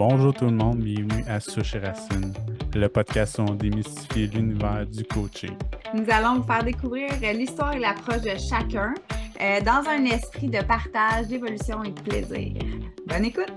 Bonjour 0.00 0.32
tout 0.32 0.46
le 0.46 0.52
monde, 0.52 0.78
bienvenue 0.78 1.22
à 1.28 1.40
Souche 1.40 1.74
Racine, 1.74 2.32
le 2.74 2.88
podcast 2.88 3.38
où 3.38 3.42
on 3.42 3.54
démystifie 3.54 4.28
l'univers 4.28 4.86
du 4.86 5.04
coaching. 5.04 5.54
Nous 5.92 6.06
allons 6.08 6.36
vous 6.36 6.42
faire 6.42 6.64
découvrir 6.64 7.10
l'histoire 7.34 7.74
et 7.74 7.80
l'approche 7.80 8.22
de 8.22 8.30
chacun 8.38 8.94
euh, 9.42 9.60
dans 9.60 9.86
un 9.86 10.06
esprit 10.06 10.48
de 10.48 10.62
partage, 10.62 11.26
d'évolution 11.26 11.84
et 11.84 11.90
de 11.90 12.00
plaisir. 12.00 12.62
Bonne 13.06 13.26
écoute! 13.26 13.52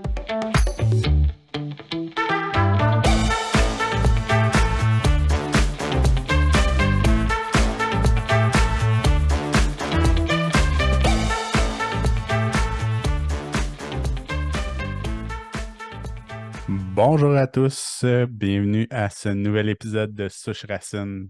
Bonjour 16.66 17.36
à 17.36 17.46
tous, 17.46 18.06
bienvenue 18.30 18.86
à 18.88 19.10
ce 19.10 19.28
nouvel 19.28 19.68
épisode 19.68 20.14
de 20.14 20.30
Souche 20.30 20.64
Racine. 20.66 21.28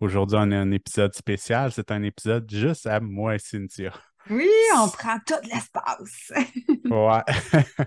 Aujourd'hui, 0.00 0.36
on 0.40 0.50
a 0.50 0.56
un 0.56 0.72
épisode 0.72 1.14
spécial. 1.14 1.70
C'est 1.70 1.92
un 1.92 2.02
épisode 2.02 2.50
juste 2.50 2.88
à 2.88 2.98
moi 2.98 3.36
et 3.36 3.38
Cynthia. 3.38 3.92
Oui, 4.28 4.50
on 4.76 4.88
prend 4.88 5.18
tout 5.24 5.34
l'espace. 5.44 6.32
ouais. 6.90 7.84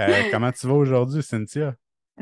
Euh, 0.00 0.30
comment 0.30 0.50
tu 0.50 0.66
vas 0.66 0.72
aujourd'hui, 0.72 1.22
Cynthia? 1.22 1.76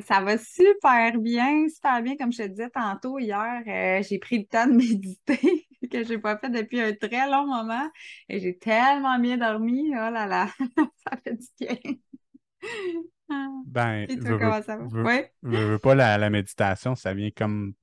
Ça 0.04 0.20
va 0.20 0.36
super 0.36 1.16
bien, 1.18 1.68
super 1.68 2.02
bien. 2.02 2.16
Comme 2.16 2.32
je 2.32 2.42
te 2.42 2.48
disais 2.48 2.68
tantôt, 2.68 3.20
hier, 3.20 3.62
euh, 3.64 4.02
j'ai 4.02 4.18
pris 4.18 4.38
le 4.38 4.44
temps 4.44 4.66
de 4.66 4.72
méditer 4.76 5.68
que 5.90 6.02
je 6.02 6.08
n'ai 6.08 6.18
pas 6.18 6.36
fait 6.36 6.50
depuis 6.50 6.80
un 6.80 6.92
très 6.92 7.30
long 7.30 7.46
moment 7.46 7.88
et 8.28 8.40
j'ai 8.40 8.58
tellement 8.58 9.20
bien 9.20 9.38
dormi. 9.38 9.92
Oh 9.92 10.10
là 10.10 10.26
là, 10.26 10.48
ça 11.06 11.16
fait 11.22 11.36
du 11.36 11.46
bien. 11.60 11.94
Ben, 13.64 14.08
Et 14.08 14.18
toi, 14.18 14.38
comment 14.38 14.62
ça 14.62 14.76
va? 14.76 14.84
veux- 14.90 15.04
veux- 15.42 15.66
veux 15.72 15.78
pas 15.78 15.94
la, 15.94 16.18
la 16.18 16.30
méditation, 16.30 16.94
ça 16.94 17.14
vient 17.14 17.30
comme 17.30 17.74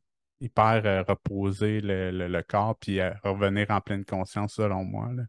hyper 0.41 0.81
euh, 0.85 1.03
reposer 1.03 1.81
le, 1.81 2.11
le- 2.11 2.27
le 2.27 2.43
corps 2.43 2.77
puis 2.77 2.99
euh, 2.99 3.11
revenir 3.23 3.71
en 3.71 3.81
pleine 3.81 4.05
conscience, 4.05 4.55
selon 4.55 4.83
moi. 4.83 5.11
là. 5.13 5.23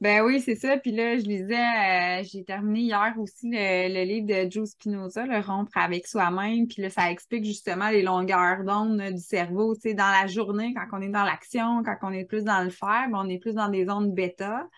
Ben 0.00 0.22
oui, 0.24 0.40
c'est 0.40 0.56
ça. 0.56 0.76
Puis 0.78 0.92
là, 0.92 1.16
je 1.18 1.24
lisais, 1.24 2.20
euh, 2.20 2.22
j'ai 2.24 2.44
terminé 2.44 2.80
hier 2.80 3.14
aussi 3.18 3.48
le, 3.50 3.88
le 3.94 4.04
livre 4.04 4.26
de 4.26 4.50
Joe 4.50 4.68
Spinoza, 4.68 5.26
Le 5.26 5.38
rompre 5.40 5.76
avec 5.76 6.06
soi-même. 6.06 6.66
Puis 6.66 6.82
là, 6.82 6.90
ça 6.90 7.10
explique 7.10 7.44
justement 7.44 7.88
les 7.90 8.02
longueurs 8.02 8.64
d'onde 8.64 9.00
du 9.00 9.18
cerveau. 9.20 9.74
Tu 9.74 9.82
sais, 9.90 9.94
dans 9.94 10.10
la 10.10 10.26
journée, 10.26 10.74
quand 10.74 10.86
on 10.98 11.02
est 11.02 11.08
dans 11.08 11.24
l'action, 11.24 11.82
quand 11.84 11.96
on 12.02 12.12
est 12.12 12.24
plus 12.24 12.44
dans 12.44 12.62
le 12.62 12.70
faire, 12.70 13.08
ben, 13.10 13.18
on 13.24 13.28
est 13.28 13.38
plus 13.38 13.54
dans 13.54 13.68
des 13.68 13.88
ondes 13.88 14.12
bêta. 14.14 14.68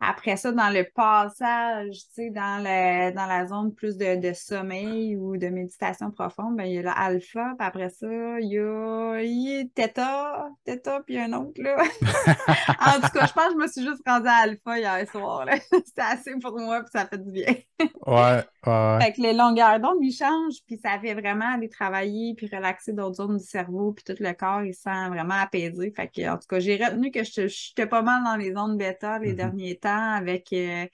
Après 0.00 0.36
ça, 0.36 0.50
dans 0.52 0.70
le 0.70 0.84
passage, 0.94 1.90
tu 2.08 2.14
sais, 2.14 2.30
dans, 2.30 2.62
le, 2.64 3.12
dans 3.14 3.26
la 3.26 3.46
zone 3.46 3.74
plus 3.74 3.96
de, 3.98 4.16
de 4.16 4.32
sommeil 4.32 5.16
ou 5.16 5.36
de 5.36 5.48
méditation 5.48 6.10
profonde, 6.10 6.56
ben, 6.56 6.64
il 6.64 6.74
y 6.74 6.78
a 6.78 6.82
l'alpha. 6.82 7.54
Puis 7.58 7.66
après 7.66 7.90
ça, 7.90 8.06
il 8.40 8.48
y 8.48 8.58
a, 8.58 9.20
il 9.20 9.48
y 9.48 9.60
a 9.60 9.64
theta, 9.74 10.48
theta, 10.64 11.00
puis 11.06 11.18
un 11.18 11.32
autre, 11.34 11.60
là. 11.62 11.76
En 12.80 13.00
tout 13.00 13.08
cas, 13.12 13.26
je 13.26 13.32
pense 13.32 13.46
que 13.48 13.52
je 13.52 13.56
me 13.58 13.66
suis 13.68 13.82
juste 13.84 14.02
rendue 14.06 14.28
à 14.28 14.36
Alpha 14.44 14.78
hier 14.78 15.06
soir. 15.10 15.44
là. 15.44 15.56
C'était 15.70 16.02
assez 16.02 16.32
pour 16.40 16.58
moi, 16.58 16.80
puis 16.80 16.90
ça 16.92 17.06
fait 17.06 17.18
du 17.18 17.30
bien. 17.30 17.54
Ouais, 18.06 18.42
ouais. 18.66 18.98
Fait 19.00 19.12
que 19.12 19.22
les 19.22 19.32
longueurs 19.32 19.78
d'onde, 19.80 19.98
ils 20.02 20.12
changent, 20.12 20.58
puis 20.66 20.78
ça 20.82 20.98
fait 21.00 21.14
vraiment 21.14 21.54
aller 21.54 21.68
travailler, 21.68 22.34
puis 22.36 22.48
relaxer 22.52 22.92
d'autres 22.92 23.16
zones 23.16 23.38
du 23.38 23.44
cerveau, 23.44 23.92
puis 23.92 24.04
tout 24.04 24.20
le 24.22 24.32
corps, 24.34 24.62
il 24.62 24.74
se 24.74 24.82
sent 24.82 25.08
vraiment 25.08 25.34
apaisé. 25.34 25.90
Fait 25.94 26.08
que, 26.08 26.28
en 26.28 26.36
tout 26.36 26.46
cas, 26.48 26.58
j'ai 26.60 26.76
retenu 26.82 27.10
que 27.10 27.22
je- 27.24 27.46
j'étais 27.46 27.86
pas 27.86 28.02
mal 28.02 28.22
dans 28.24 28.36
les 28.36 28.52
zones 28.52 28.76
bêta 28.76 29.18
les 29.18 29.30
Mhm. 29.30 29.36
derniers 29.36 29.78
temps, 29.78 29.89
avec, 29.96 30.52
euh, 30.52 30.86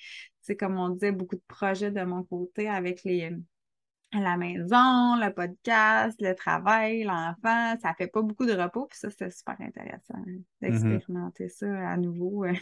comme 0.58 0.78
on 0.78 0.90
disait, 0.90 1.12
beaucoup 1.12 1.36
de 1.36 1.42
projets 1.48 1.90
de 1.90 2.02
mon 2.04 2.22
côté, 2.24 2.68
avec 2.68 3.04
les 3.04 3.32
la 4.12 4.36
maison, 4.36 5.16
le 5.16 5.30
podcast, 5.30 6.18
le 6.22 6.32
travail, 6.34 7.02
l'enfant, 7.02 7.76
ça 7.82 7.92
fait 7.98 8.06
pas 8.06 8.22
beaucoup 8.22 8.46
de 8.46 8.52
repos, 8.54 8.86
puis 8.86 8.98
ça, 8.98 9.10
c'était 9.10 9.30
super 9.30 9.56
intéressant 9.60 10.14
hein, 10.14 10.38
d'expérimenter 10.62 11.48
ça 11.48 11.66
à 11.90 11.96
nouveau, 11.96 12.44
euh, 12.44 12.54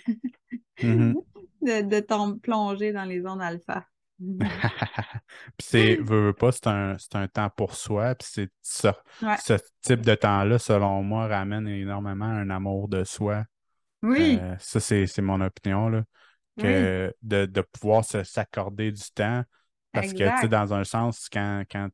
Mhm. 0.82 1.14
de, 1.62 1.82
de 1.82 2.00
tom- 2.00 2.40
plonger 2.40 2.92
dans 2.92 3.04
les 3.04 3.20
zones 3.20 3.40
alpha. 3.42 3.86
Puis 5.56 5.66
c'est, 5.66 5.96
veux, 5.96 6.26
veux 6.26 6.32
pas, 6.32 6.50
c'est 6.52 6.66
un, 6.66 6.96
un 7.14 7.28
temps 7.28 7.50
pour 7.50 7.74
soi. 7.74 8.14
Puis 8.14 8.28
c'est 8.30 8.50
ça, 8.62 9.02
Ouais. 9.22 9.36
ce 9.36 9.54
type 9.82 10.00
de 10.00 10.14
temps-là, 10.14 10.58
selon 10.58 11.02
moi, 11.02 11.26
ramène 11.26 11.68
énormément 11.68 12.24
un 12.26 12.48
amour 12.50 12.88
de 12.88 13.04
soi. 13.04 13.44
Oui, 14.02 14.38
Euh, 14.40 14.54
ça, 14.58 14.80
c'est, 14.80 15.06
c'est 15.06 15.22
mon 15.22 15.40
opinion, 15.40 15.88
là. 15.88 16.04
Que 16.56 17.14
de, 17.22 17.46
de 17.46 17.60
pouvoir 17.62 18.04
s'accorder 18.04 18.92
du 18.92 19.02
temps. 19.12 19.44
Parce 19.92 20.12
que, 20.12 20.24
tu 20.30 20.34
sais, 20.42 20.48
exact. 20.48 20.48
dans 20.48 20.74
un 20.74 20.84
sens, 20.84 21.28
quand, 21.28 21.64
quand 21.70 21.88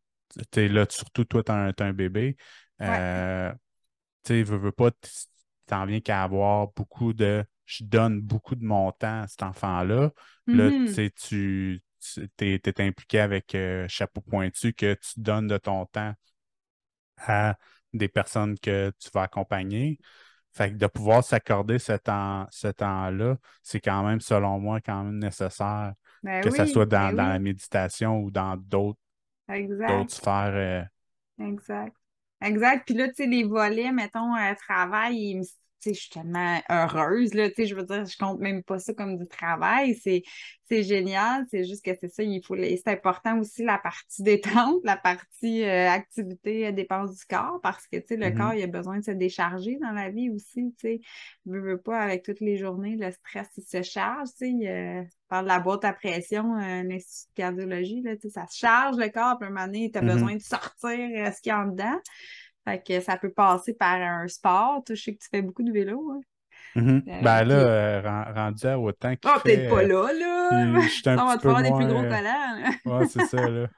tu 0.53 0.60
es 0.60 0.69
là, 0.69 0.87
surtout 0.88 1.25
toi, 1.25 1.43
tu 1.43 1.47
t'as 1.75 1.84
un 1.87 1.93
bébé, 1.93 2.37
euh, 2.82 3.53
tu 4.25 4.34
sais, 4.34 4.43
veux, 4.43 4.56
veux 4.59 4.72
pas, 4.72 4.91
t'en 5.66 5.87
viens 5.87 6.00
qu'à 6.00 6.22
avoir 6.22 6.69
beaucoup 6.75 7.12
de. 7.12 7.44
Je 7.66 7.84
donne 7.84 8.20
beaucoup 8.20 8.56
de 8.56 8.65
mon 8.65 8.91
temps 8.93 9.22
à 9.22 9.28
cet 9.28 9.43
enfant-là. 9.44 10.10
Là, 10.53 10.72
tu 10.72 10.78
sais, 10.87 11.10
tu 11.10 11.82
tu- 12.00 12.28
t'es, 12.37 12.59
t'es 12.59 12.82
impliqué 12.82 13.20
avec 13.20 13.54
euh, 13.54 13.87
Chapeau 13.88 14.22
Pointu, 14.22 14.72
que 14.75 14.94
tu 14.94 15.20
donnes 15.20 15.47
de 15.49 15.59
ton 15.59 15.87
temps 15.87 16.15
à 17.19 17.56
des 17.93 18.09
personnes 18.09 18.59
que 18.59 18.93
tu 18.99 19.10
vas 19.15 19.22
accompagner. 19.22 19.99
Fait 20.53 20.71
que 20.72 20.77
de 20.77 20.87
pouvoir 20.87 21.22
s'accorder 21.25 21.78
ce 21.78 21.93
temps, 21.93 22.47
ce 22.50 22.69
temps-là, 22.69 23.37
c'est 23.62 23.81
quand 23.81 24.03
même, 24.05 24.21
selon 24.21 24.59
moi, 24.59 24.81
quand 24.81 25.05
même 25.05 25.19
nécessaire, 25.19 25.94
Ben 26.22 26.43
que 26.43 26.50
ce 26.50 26.65
oui, 26.65 26.66
soit 26.66 26.87
dans, 26.87 27.12
ben 27.12 27.15
dans 27.15 27.28
oui, 27.28 27.28
la 27.28 27.38
méditation 27.38 28.19
ou 28.21 28.31
dans 28.31 28.56
d'autres, 28.56 28.99
sphères. 30.15 30.53
euh, 30.55 30.84
Exact. 31.41 31.97
Exact. 32.43 32.84
Puis 32.87 32.94
là, 32.94 33.09
tu 33.09 33.15
sais, 33.16 33.27
les 33.27 33.44
volets, 33.44 33.93
mettons, 33.93 34.34
euh, 34.37 34.55
travail, 34.55 35.43
sais, 35.44 35.56
je 35.85 35.93
suis 35.93 36.11
tellement 36.11 36.61
heureuse, 36.69 37.35
là, 37.35 37.49
je 37.57 37.75
veux 37.75 37.85
dire, 37.85 38.05
je 38.05 38.17
compte 38.19 38.39
même 38.41 38.63
pas 38.63 38.79
ça 38.79 38.95
comme 38.95 39.17
du 39.17 39.27
travail, 39.27 39.95
c'est, 39.95 40.23
c'est 40.69 40.83
génial, 40.83 41.45
c'est 41.51 41.65
juste 41.65 41.85
que 41.85 41.93
c'est 42.01 42.09
ça, 42.09 42.23
il 42.23 42.45
faut, 42.45 42.57
c'est 42.57 42.89
important 42.89 43.39
aussi 43.41 43.65
la 43.65 43.79
partie 43.79 44.23
détente, 44.75 44.81
la 44.85 44.97
partie 44.97 45.65
euh, 45.65 45.89
activité, 45.91 46.67
euh, 46.69 46.73
dépense 46.73 47.17
du 47.17 47.25
corps, 47.27 47.61
parce 47.63 47.87
que, 47.89 47.97
le 48.11 48.31
Mhm. 48.31 48.35
corps, 48.37 48.55
il 48.55 48.63
a 48.63 48.67
besoin 48.67 48.99
de 48.99 49.05
se 49.05 49.11
décharger 49.11 49.79
dans 49.81 49.93
la 49.93 50.11
vie 50.11 50.31
aussi, 50.31 50.75
tu 50.79 50.89
sais, 50.89 51.01
veux, 51.47 51.61
veux 51.61 51.81
pas, 51.81 51.99
avec 52.01 52.23
toutes 52.25 52.41
les 52.41 52.57
journées, 52.57 52.97
le 52.97 53.11
stress, 53.11 53.49
il 53.57 53.65
se 53.65 53.83
charge, 53.83 54.29
tu 54.39 54.61
sais, 54.61 54.69
euh, 54.69 55.03
par 55.29 55.43
de 55.43 55.49
la 55.49 55.61
boîte 55.61 55.85
à 55.85 55.93
pression, 55.93 56.57
euh, 56.57 56.83
l'Institut 56.83 57.31
de 57.31 57.35
cardiologie, 57.37 58.03
là, 58.03 58.12
ça 58.31 58.47
se 58.47 58.59
charge 58.59 58.97
le 58.97 59.09
corps, 59.09 59.39
puis 59.39 59.47
à 59.47 59.51
un 59.51 59.55
moment 59.55 59.67
donné, 59.67 59.91
tu 59.91 59.99
as 59.99 60.03
Mhm. 60.03 60.09
besoin 60.12 60.35
de 60.37 60.43
sortir 60.43 61.33
ce 61.35 61.41
qu'il 61.41 61.51
y 61.51 61.53
a 61.53 61.61
en 61.61 61.67
dedans. 61.67 61.99
Fait 62.70 62.82
que 62.82 63.00
ça 63.00 63.16
peut 63.16 63.32
passer 63.32 63.75
par 63.75 64.00
un 64.00 64.28
sport. 64.28 64.82
Toi, 64.84 64.94
je 64.94 65.03
sais 65.03 65.14
que 65.14 65.19
tu 65.22 65.28
fais 65.31 65.42
beaucoup 65.42 65.62
de 65.62 65.72
vélo. 65.72 66.12
hein. 66.12 66.20
mhm. 66.75 67.03
Euh, 67.08 67.20
Ben 67.22 67.44
là, 67.44 67.54
euh, 67.54 68.00
ren- 68.03 68.32
rendu 68.34 68.66
à 68.66 68.78
autant 68.78 69.16
qu'il 69.16 69.31
Ah, 69.31 69.41
peut-être 69.42 69.60
fait, 69.62 69.69
pas 69.69 69.82
là, 69.82 70.12
là! 70.12 70.81
puis 70.81 70.82
je 70.82 70.88
suis 70.88 71.08
un 71.08 71.19
on 71.19 71.26
va 71.26 71.36
te 71.36 71.42
faire 71.42 71.62
des 71.62 71.72
plus 71.72 71.86
gros 71.86 72.03
euh, 72.03 72.08
collants. 72.08 72.70
Ouais, 72.84 73.06
c'est 73.06 73.22
ça, 73.22 73.48
là. 73.48 73.69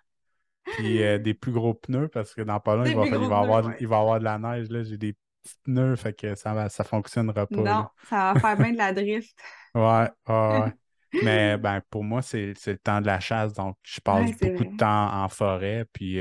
Puis 0.71 1.03
euh, 1.03 1.19
des 1.19 1.35
plus 1.35 1.53
gros 1.53 1.75
pneus, 1.75 2.09
parce 2.09 2.35
que 2.35 2.43
dans 2.43 2.61
pas 2.61 2.77
long, 2.77 2.85
il 2.85 2.95
va, 2.97 3.07
il 3.07 3.15
avoir, 3.15 3.67
ouais. 3.67 3.77
il 3.81 3.89
va 3.89 3.99
avoir 4.01 4.19
de 4.21 4.25
la 4.25 4.39
neige, 4.39 4.69
là. 4.71 4.83
J'ai 4.83 4.99
des 4.99 5.15
petits 5.43 5.57
pneus, 5.65 5.97
fait 5.97 6.15
que 6.15 6.35
ça 6.35 6.55
va, 6.55 6.69
ça 6.69 6.85
fonctionnera 6.85 7.47
pas, 7.47 7.63
Non, 7.63 7.65
là. 7.71 7.91
ça 8.09 8.33
va 8.33 8.41
faire 8.41 8.57
bien 8.57 8.73
de 8.73 8.79
la 8.79 8.93
drift. 8.93 9.37
Ouais, 9.75 10.09
ouais, 10.29 10.61
ouais. 10.61 10.73
Mais 11.21 11.57
ben, 11.59 11.81
pour 11.91 12.05
moi, 12.05 12.23
c'est 12.23 12.55
le 12.67 12.79
temps 12.79 13.01
de 13.01 13.07
la 13.07 13.21
chasse, 13.21 13.53
donc 13.55 13.77
je 13.83 14.01
passe 14.01 14.33
Ouais, 14.33 14.37
beaucoup 14.41 14.65
vrai. 14.65 14.71
de 14.73 14.77
temps 14.77 15.13
en 15.25 15.29
forêt, 15.29 15.87
puis 15.93 16.19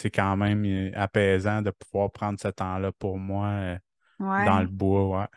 c'est 0.00 0.10
quand 0.10 0.36
même 0.36 0.64
euh, 0.64 0.90
apaisant 0.94 1.62
de 1.62 1.70
pouvoir 1.70 2.10
prendre 2.12 2.38
ce 2.40 2.48
temps-là 2.48 2.92
pour 2.92 3.18
moi 3.18 3.46
euh, 3.48 3.78
dans 4.38 4.60
le 4.60 4.68
bois, 4.68 5.20
ouais. 5.22 5.28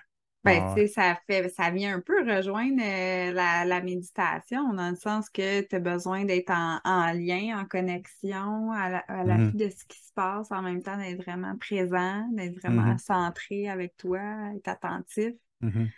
Ben, 0.43 0.61
Ouais, 0.61 0.65
tu 0.65 0.73
sais, 0.73 0.87
ça 0.87 1.17
fait, 1.25 1.47
ça 1.47 1.71
vient 1.71 1.95
un 1.95 2.01
peu 2.01 2.19
rejoindre 2.29 2.81
euh, 2.83 3.31
la, 3.31 3.63
la 3.63 3.81
méditation, 3.81 4.73
dans 4.73 4.89
le 4.89 4.97
sens 4.97 5.29
que 5.29 5.61
tu 5.61 5.73
as 5.75 5.79
besoin 5.79 6.25
d'être 6.25 6.49
en, 6.51 6.81
en 6.83 7.13
lien, 7.13 7.57
en 7.61 7.65
connexion, 7.65 8.71
à 8.73 8.89
la, 8.89 8.97
à 9.07 9.23
Mhm, 9.23 9.53
de 9.53 9.69
ce 9.69 9.85
qui 9.85 9.97
se 10.03 10.11
passe, 10.13 10.51
en 10.51 10.61
même 10.61 10.83
temps 10.83 10.97
d'être 10.97 11.21
vraiment 11.23 11.57
présent, 11.57 12.27
d'être 12.33 12.59
vraiment 12.59 12.97
mhm, 12.97 12.97
centré 12.97 13.69
avec 13.69 13.95
toi, 13.95 14.19
être 14.57 14.67
attentif. 14.67 15.33
mhm, 15.61 15.93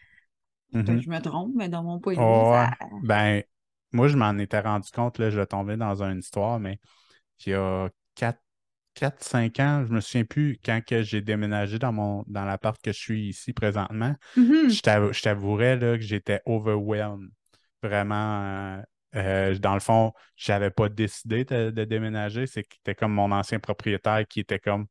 mhm. 0.74 0.98
que 0.98 1.02
je 1.02 1.10
me 1.10 1.20
trompe, 1.22 1.54
mais 1.56 1.70
dans 1.70 1.84
mon 1.84 2.00
point 2.00 2.18
de 2.18 2.26
vue, 2.26 2.46
ça. 2.46 2.70
ben, 3.02 3.44
moi, 3.92 4.08
je 4.08 4.18
m'en 4.18 4.38
étais 4.38 4.60
rendu 4.60 4.90
compte, 4.92 5.20
là, 5.20 5.30
je 5.30 5.42
tombais 5.42 5.78
dans 5.78 6.04
une 6.04 6.20
histoire, 6.20 6.60
mais 6.60 6.80
il 7.46 7.52
y 7.52 7.56
a 7.56 7.90
4, 8.16 8.42
4-5 8.96 9.60
ans, 9.60 9.86
je 9.88 9.94
me 9.94 10.02
souviens 10.02 10.26
plus, 10.26 10.58
quand 10.66 10.82
que 10.86 11.04
j'ai 11.04 11.22
déménagé 11.22 11.80
dans 11.80 11.92
mon 11.94 12.24
dans 12.28 12.46
l'appart 12.46 12.82
que 12.82 12.92
je 12.94 12.98
suis 13.00 13.30
ici 13.30 13.54
présentement, 13.54 14.16
Mhm. 14.36 14.70
je 14.70 14.82
t'avou- 14.82 15.14
je 15.14 15.22
t'avouerais 15.22 15.78
là, 15.78 15.98
que 15.98 16.04
j'étais 16.04 16.42
overwhelmed. 16.46 17.30
Vraiment, 17.84 18.78
euh, 18.78 18.82
euh, 19.16 19.60
dans 19.60 19.74
le 19.76 19.80
fond, 19.82 20.14
j'avais 20.36 20.72
pas 20.72 20.90
décidé 20.90 21.46
de, 21.46 21.70
de 21.72 21.84
déménager. 21.86 22.48
C'était 22.48 22.96
comme 22.96 23.14
mon 23.14 23.32
ancien 23.32 23.60
propriétaire 23.60 24.26
qui 24.28 24.40
était 24.42 24.60
comme 24.60 24.88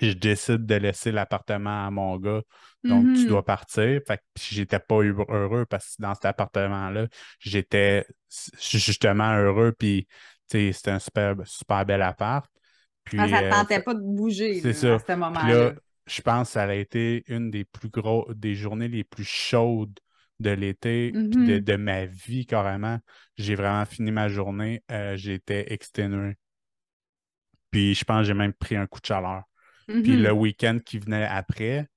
je 0.00 0.12
décide 0.12 0.66
de 0.66 0.74
laisser 0.76 1.12
l'appartement 1.12 1.86
à 1.86 1.90
mon 1.90 2.16
gars, 2.18 2.42
donc 2.86 3.12
tu 3.12 3.24
Mhm. 3.24 3.26
dois 3.26 3.44
partir. 3.44 4.00
Fait 4.06 4.18
que 4.18 4.22
j'étais 4.36 4.78
pas 4.78 5.02
eu- 5.02 5.14
heureux 5.28 5.66
parce 5.66 5.96
que 5.96 6.02
dans 6.02 6.14
cet 6.14 6.24
appartement-là, 6.26 7.06
j'étais 7.38 8.06
justement 8.58 9.34
heureux, 9.36 9.72
puis 9.72 10.08
c'était 10.48 10.90
un 10.90 10.98
super, 10.98 11.36
super 11.44 11.84
bel 11.86 12.02
appart. 12.02 12.50
Puis, 13.04 13.18
Ah, 13.18 13.28
ça 13.28 13.42
ne 13.42 13.42
euh, 13.42 13.64
pas 13.84 13.94
de 13.94 14.00
bouger 14.00 14.60
c'est 14.60 14.72
là, 14.72 14.74
ça. 14.74 14.96
à 14.96 14.98
ce 14.98 15.12
moment-là. 15.16 15.72
là, 15.72 15.74
je 16.06 16.22
pense 16.22 16.48
que 16.48 16.52
ça 16.54 16.64
a 16.64 16.74
été 16.74 17.24
une 17.28 17.50
des 17.50 17.64
plus 17.64 17.88
gros, 17.90 18.32
des 18.34 18.54
journées 18.54 18.88
les 18.88 19.04
plus 19.04 19.24
chaudes 19.24 19.98
de 20.40 20.50
l'été, 20.50 21.20
de, 21.36 21.58
Mhm. 21.58 21.60
de 21.60 21.76
ma 21.76 22.06
vie 22.06 22.46
carrément. 22.46 22.98
J'ai 23.36 23.54
vraiment 23.54 23.84
fini 23.86 24.10
ma 24.12 24.28
journée, 24.28 24.82
euh, 24.90 25.16
j'étais 25.16 25.72
exténué. 25.72 26.36
Puis 27.70 27.94
je 27.94 28.04
pense 28.04 28.20
que 28.20 28.24
j'ai 28.24 28.34
même 28.34 28.52
pris 28.52 28.76
un 28.76 28.86
coup 28.86 29.00
de 29.00 29.06
chaleur. 29.06 29.44
Puis 30.02 30.16
Mhm. 30.16 30.16
le 30.16 30.32
week-end 30.32 30.78
qui 30.84 30.98
venait 31.00 31.26
après, 31.26 31.88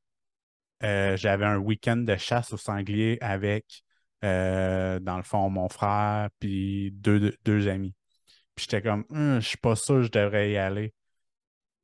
euh, 0.83 1.17
j'avais 1.17 1.45
un 1.45 1.57
week-end 1.59 1.97
de 1.97 2.17
chasse 2.17 2.53
au 2.53 2.57
sanglier 2.57 3.19
avec, 3.21 3.83
euh, 4.25 4.99
dans 5.01 5.17
le 5.17 5.23
fond, 5.23 5.49
mon 5.51 5.69
frère, 5.69 6.29
puis 6.39 6.91
deux, 6.93 7.19
deux, 7.21 7.37
deux 7.45 7.69
amis. 7.69 7.95
Puis 8.55 8.67
j'étais 8.69 8.83
comme, 8.83 9.05
Hum, 9.11 9.41
je 9.41 9.47
suis 9.49 9.59
pas 9.59 9.77
sûr 9.77 9.97
que 9.97 10.03
je 10.03 10.11
devrais 10.11 10.51
y 10.53 10.57
aller. 10.57 10.94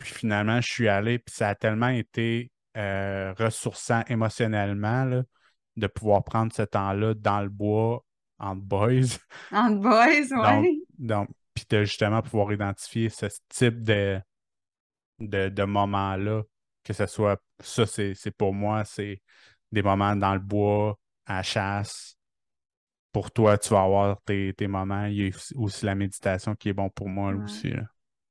Puis 0.02 0.14
finalement, 0.14 0.62
je 0.62 0.68
suis 0.72 0.88
allé, 0.88 1.20
puis 1.20 1.34
ça 1.36 1.50
a 1.50 1.56
tellement 1.56 1.90
été 1.90 2.52
euh, 2.78 3.34
ressourçant 3.38 4.04
émotionnellement 4.08 5.06
là, 5.06 5.24
de 5.78 5.88
pouvoir 5.88 6.24
prendre 6.24 6.52
ce 6.54 6.64
temps-là 6.64 7.14
dans 7.14 7.42
le 7.42 7.50
bois, 7.50 8.04
entre 8.40 8.62
boys. 8.62 9.18
Entre 9.52 9.80
boys, 9.82 10.28
Donc, 10.44 10.64
ouais. 10.66 10.80
donc 10.98 11.30
puis 11.54 11.66
de 11.70 11.84
justement 11.84 12.22
pouvoir 12.22 12.52
identifier 12.54 13.10
ce 13.10 13.26
type 13.50 13.84
de, 13.84 14.20
de, 15.20 15.50
de 15.50 15.64
moments-là, 15.64 16.44
que 16.84 16.94
ce 16.94 17.06
soit 17.06 17.42
ça, 17.60 17.86
c'est 17.86 18.14
c'est 18.16 18.32
pour 18.32 18.54
moi, 18.54 18.84
c'est 18.86 19.22
des 19.72 19.84
moments 19.84 20.16
dans 20.16 20.34
le 20.34 20.40
bois, 20.40 20.98
à 21.26 21.36
la 21.38 21.44
chasse. 21.44 22.18
Pour 23.12 23.32
toi, 23.32 23.58
tu 23.58 23.70
vas 23.70 23.84
avoir 23.84 24.22
tes, 24.24 24.54
tes 24.54 24.68
moments. 24.68 25.06
Il 25.06 25.16
y 25.16 25.26
a 25.26 25.30
aussi- 25.30 25.56
aussi 25.56 25.86
la 25.86 25.96
méditation 25.96 26.56
qui 26.56 26.70
est 26.70 26.74
bon 26.74 26.90
pour 26.90 27.10
moi 27.10 27.34
Ouais. 27.34 27.44
aussi. 27.44 27.70
là. 27.72 27.84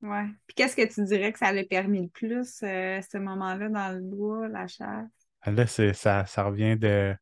Ouais. 0.02 0.26
Puis 0.47 0.55
qu'est-ce 0.55 0.76
que 0.76 0.93
tu 0.93 1.05
dirais 1.05 1.32
que 1.32 1.38
ça 1.38 1.52
l'a 1.52 1.64
permis 1.64 2.02
le 2.02 2.08
plus, 2.08 2.62
euh, 2.62 3.00
ce 3.02 3.19
moment-là 3.19 3.69
dans 3.69 3.94
le 3.94 4.00
bois, 4.00 4.49
la 4.49 4.67
chasse? 4.67 5.08
Là, 5.47 5.67
c'est, 5.67 5.93
ça, 5.93 6.26
ça 6.26 6.44
revient 6.44 6.76
de 6.76 7.14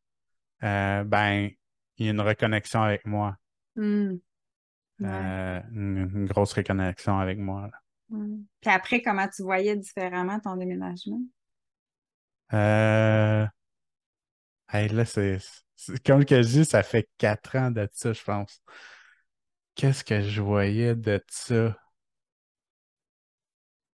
euh, 0.63 1.03
ben, 1.03 1.49
il 1.97 2.05
y 2.05 2.09
a 2.09 2.11
une 2.11 2.21
reconnexion 2.21 2.81
avec 2.81 3.05
moi. 3.05 3.37
Ouais. 3.75 4.19
Euh, 5.01 5.61
une, 5.71 6.09
une 6.13 6.25
grosse 6.25 6.53
reconnexion 6.53 7.19
avec 7.19 7.37
moi. 7.37 7.69
là. 7.71 7.79
Ouais. 8.09 8.27
Puis 8.61 8.69
après, 8.71 9.01
comment 9.01 9.27
tu 9.27 9.43
voyais 9.43 9.75
différemment 9.77 10.39
ton 10.39 10.55
déménagement? 10.57 11.21
Euh, 12.53 13.45
hey, 14.71 14.87
là, 14.89 15.05
c'est, 15.05 15.39
c'est- 15.75 16.03
comme 16.05 16.25
que 16.25 16.41
je 16.41 16.47
dis, 16.47 16.65
ça 16.65 16.83
fait 16.83 17.09
quatre 17.17 17.55
ans 17.57 17.71
de 17.71 17.87
ça, 17.93 18.13
je 18.13 18.23
pense. 18.23 18.61
Qu'est-ce 19.75 20.03
que 20.03 20.21
je 20.21 20.41
voyais 20.41 20.95
de 20.95 21.23
ça? 21.29 21.75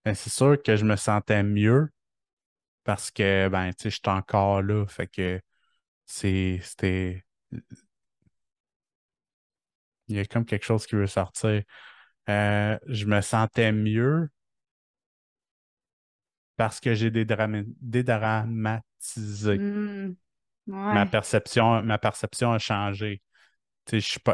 Ben, 0.05 0.15
c'est 0.15 0.29
sûr 0.29 0.61
que 0.61 0.75
je 0.75 0.85
me 0.85 0.95
sentais 0.95 1.43
mieux 1.43 1.89
parce 2.83 3.11
que, 3.11 3.47
ben, 3.49 3.71
tu 3.73 3.83
sais, 3.83 3.89
je 3.89 3.95
suis 3.95 4.09
encore 4.09 4.61
là. 4.61 4.85
Fait 4.87 5.07
que 5.07 5.41
c'est, 6.05 6.59
c'était, 6.63 7.23
il 10.07 10.17
y 10.17 10.19
a 10.19 10.25
comme 10.25 10.45
quelque 10.45 10.65
chose 10.65 10.85
qui 10.85 10.95
veut 10.95 11.07
sortir. 11.07 11.63
Euh, 12.29 12.77
je 12.87 13.05
me 13.05 13.21
sentais 13.21 13.71
mieux 13.71 14.29
parce 16.55 16.79
que 16.79 16.93
j'ai 16.93 17.11
dédramatisé. 17.11 19.57
Hmm. 19.57 20.13
Ma 20.67 21.05
perception, 21.05 21.83
ma 21.83 21.97
perception 21.97 22.53
a 22.53 22.59
changé. 22.59 23.21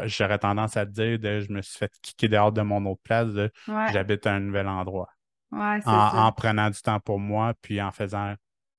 J'aurais 0.04 0.38
tendance 0.38 0.76
à 0.76 0.86
te 0.86 0.92
dire 0.92 1.18
de 1.18 1.40
je 1.40 1.52
me 1.52 1.60
suis 1.60 1.78
fait 1.78 1.90
kicker 2.02 2.28
dehors 2.28 2.52
de 2.52 2.62
mon 2.62 2.86
autre 2.86 3.00
place, 3.02 3.28
Ouais. 3.66 3.92
j'habite 3.92 4.26
à 4.26 4.34
un 4.34 4.40
nouvel 4.40 4.68
endroit. 4.68 5.08
Ouais, 5.52 5.80
En, 5.84 6.32
prenant 6.32 6.70
du 6.70 6.80
temps 6.82 7.00
pour 7.00 7.18
moi, 7.18 7.54
puis 7.62 7.80
en 7.82 7.90
faisant 7.92 8.34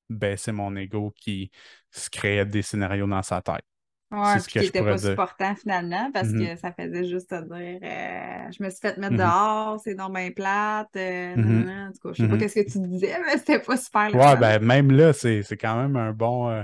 baisser 0.09 0.51
mon 0.51 0.75
ego 0.75 1.11
qui 1.17 1.51
se 1.91 2.09
créait 2.09 2.45
des 2.45 2.61
scénarios 2.61 3.07
dans 3.07 3.23
sa 3.23 3.41
tête. 3.41 3.65
Ouais, 4.11 4.17
C'est 4.21 4.41
ce 4.41 4.49
puis 4.49 4.55
qui 4.57 4.59
je 4.61 4.71
était 4.71 4.83
pourrais 4.83 4.97
pas 4.97 4.97
dire. 4.97 5.19
supportant 5.21 5.55
finalement 5.55 6.11
parce 6.11 6.33
Mhm, 6.33 6.33
que 6.33 6.57
ça 6.57 6.73
faisait 6.73 7.05
juste 7.05 7.29
te 7.29 7.35
dire 7.43 7.79
euh, 7.81 8.51
je 8.51 8.61
me 8.61 8.69
suis 8.69 8.79
fait 8.81 8.97
mettre 8.97 9.15
mhm, 9.15 9.31
dehors, 9.55 9.79
c'est 9.79 9.95
donc 9.95 10.13
bien 10.13 10.31
plate, 10.31 10.93
euh, 10.97 11.35
mhm, 11.35 11.65
nanana. 11.65 11.87
En 11.87 11.91
tout 11.93 11.99
cas, 12.09 12.13
je 12.13 12.19
sais 12.19 12.27
pas 12.27 12.37
qu'est-ce 12.37 12.55
que 12.59 12.69
tu 12.69 12.79
disais, 12.89 13.17
mais 13.25 13.37
c'était 13.37 13.59
pas 13.61 13.77
super 13.77 14.09
le 14.09 14.17
Ouais, 14.17 14.35
ben 14.37 14.59
même 14.61 14.91
là, 14.91 15.13
c'est, 15.13 15.41
quand 15.57 15.77
même 15.77 15.95
un 15.95 16.11
bon 16.11 16.49
euh, 16.49 16.63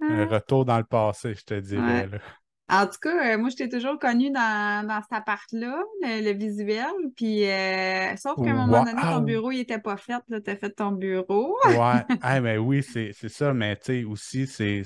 Ah, 0.00 0.26
retour 0.26 0.64
dans 0.66 0.78
le 0.78 0.84
passé, 0.84 1.34
je 1.34 1.44
te 1.44 1.54
dirais. 1.60 2.06
ouais. 2.06 2.08
Là. 2.08 2.18
En 2.68 2.86
tout 2.86 2.98
cas, 3.02 3.34
euh, 3.34 3.38
moi, 3.38 3.50
je 3.50 3.56
t'ai 3.56 3.68
toujours 3.68 3.98
connue 3.98 4.30
dans, 4.30 4.86
dans 4.86 5.02
cet 5.02 5.12
appart-là, 5.12 5.82
le, 6.02 6.24
le 6.24 6.36
visuel. 6.36 6.86
Puis, 7.14 7.44
euh, 7.48 8.16
sauf 8.16 8.40
qu'à 8.42 8.50
un 8.50 8.54
moment 8.54 8.82
donné, 8.84 9.04
ton 9.06 9.20
bureau, 9.20 9.50
il 9.52 9.60
était 9.60 9.78
pas 9.78 9.96
fait. 9.98 10.22
Là, 10.28 10.40
t'as 10.40 10.56
fait 10.56 10.70
ton 10.70 10.92
bureau. 10.92 11.56
Ouais, 11.64 12.02
ah, 12.22 12.40
mais 12.40 12.56
oui, 12.56 12.82
c'est 12.82 13.12
ça, 13.28 13.52
mais 13.52 13.76
tu 13.76 13.84
sais, 13.84 14.04
aussi, 14.04 14.46
c'est 14.46 14.82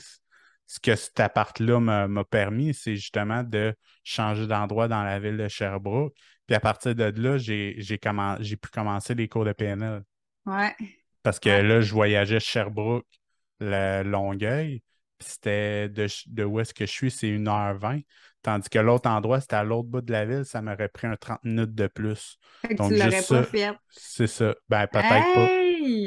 ce 0.67 0.81
que 0.81 0.97
cet 0.97 1.19
appart-là 1.21 1.81
m'a 2.09 2.25
permis, 2.25 2.75
c'est 2.75 2.97
justement 2.97 3.43
de 3.43 3.75
changer 4.05 4.47
d'endroit 4.47 4.89
dans 4.89 5.03
la 5.03 5.19
ville 5.19 5.37
de 5.37 5.49
Sherbrooke. 5.49 6.15
Puis 6.47 6.57
à 6.57 6.61
partir 6.61 6.95
de 6.95 7.05
là, 7.05 7.39
j'ai 7.39 7.75
commen- 8.03 8.39
pu 8.57 8.69
commencer 8.71 9.15
les 9.15 9.29
cours 9.29 9.45
de 9.45 9.53
PNL. 9.53 10.03
Ouais, 10.47 10.75
Parce 11.23 11.39
que 11.41 11.49
ouais, 11.49 11.63
là, 11.63 11.81
je 11.81 11.93
voyageais 11.93 12.41
Sherbrooke, 12.41 13.07
le 13.61 14.03
Longueuil, 14.03 14.83
c'était 15.21 15.89
de, 15.89 16.07
de 16.27 16.45
où 16.45 16.61
est-ce 16.61 16.75
que 16.75 16.87
je 16.87 16.91
suis, 16.93 17.11
c'est 17.11 17.29
1h20. 17.29 18.01
Tandis 18.43 18.69
que 18.69 18.79
l'autre 18.79 19.09
endroit, 19.11 19.41
c'était 19.41 19.57
à 19.57 19.65
l'autre 19.65 19.89
bout 19.89 20.01
de 20.01 20.13
la 20.13 20.25
ville, 20.25 20.45
ça 20.45 20.63
m'aurait 20.63 20.89
pris 20.89 21.07
un 21.07 21.17
30 21.17 21.43
minutes 21.45 21.75
de 21.75 21.87
plus. 21.89 22.39
fait 22.63 22.77
que 22.79 22.83
Donc, 22.83 22.89
tu 22.89 22.97
l'aurais 22.97 23.23
pas 23.23 23.43
fait. 23.43 23.77
c'est 23.91 24.27
ça. 24.27 24.55
Ben, 24.69 24.87
peut-être 24.87 25.33
pas. 25.33 25.53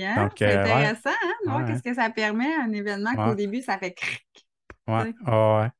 Hein? 0.03 0.29
Donc, 0.29 0.41
C'est 0.41 0.51
euh, 0.51 0.73
ouais, 0.73 0.85
intéressant, 0.85 1.09
hein, 1.09 1.33
de 1.45 1.49
voir 1.49 1.65
ouais, 1.65 1.65
qu'est-ce 1.65 1.83
que 1.83 1.93
ça 1.93 2.09
permet, 2.09 2.53
un 2.55 2.71
événement 2.71 3.17
qu'au 3.17 3.35
début, 3.35 3.61
ça 3.61 3.77
fait 3.77 3.93
cric. 3.93 4.25
tu 4.97 5.13
ouais, 5.27 5.71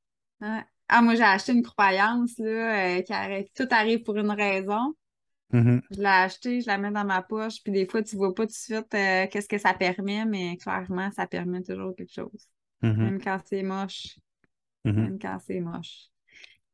ouais. 0.42 0.63
Ah, 0.88 1.01
moi, 1.01 1.16
j'ai 1.16 1.24
acheté 1.24 1.54
une 1.54 1.63
croyance, 1.63 2.38
là, 2.38 2.98
euh, 2.98 3.01
qui 3.01 3.13
arrive, 3.13 3.48
tout 3.56 3.68
arrive 3.72 4.04
pour 4.04 4.18
une 4.18 4.31
raison. 4.31 4.95
Mhm, 5.54 5.81
Je 5.92 6.00
l'ai 6.00 6.06
acheté, 6.07 6.62
je 6.62 6.68
la 6.68 6.77
mets 6.77 6.92
dans 6.92 7.06
ma 7.06 7.22
poche, 7.22 7.62
puis 7.63 7.72
des 7.74 7.88
fois, 7.88 8.04
tu 8.04 8.16
vois 8.16 8.34
pas 8.34 8.44
tout 8.44 8.48
de 8.50 8.54
suite 8.54 8.94
euh, 8.95 9.27
qu'est-ce 9.27 9.48
que 9.50 9.57
ça 9.60 9.74
permet, 9.74 10.25
mais 10.25 10.57
clairement, 10.57 11.12
ça 11.12 11.27
permet 11.27 11.62
toujours 11.63 11.95
quelque 11.95 12.13
chose. 12.13 12.48
Mhm, 12.81 12.95
Même 12.98 13.22
quand 13.22 13.39
c'est 13.45 13.63
moche. 13.63 14.18
mhm. 14.86 14.94
Même 14.94 15.19
quand 15.19 15.38
c'est 15.45 15.60
moche. 15.60 16.07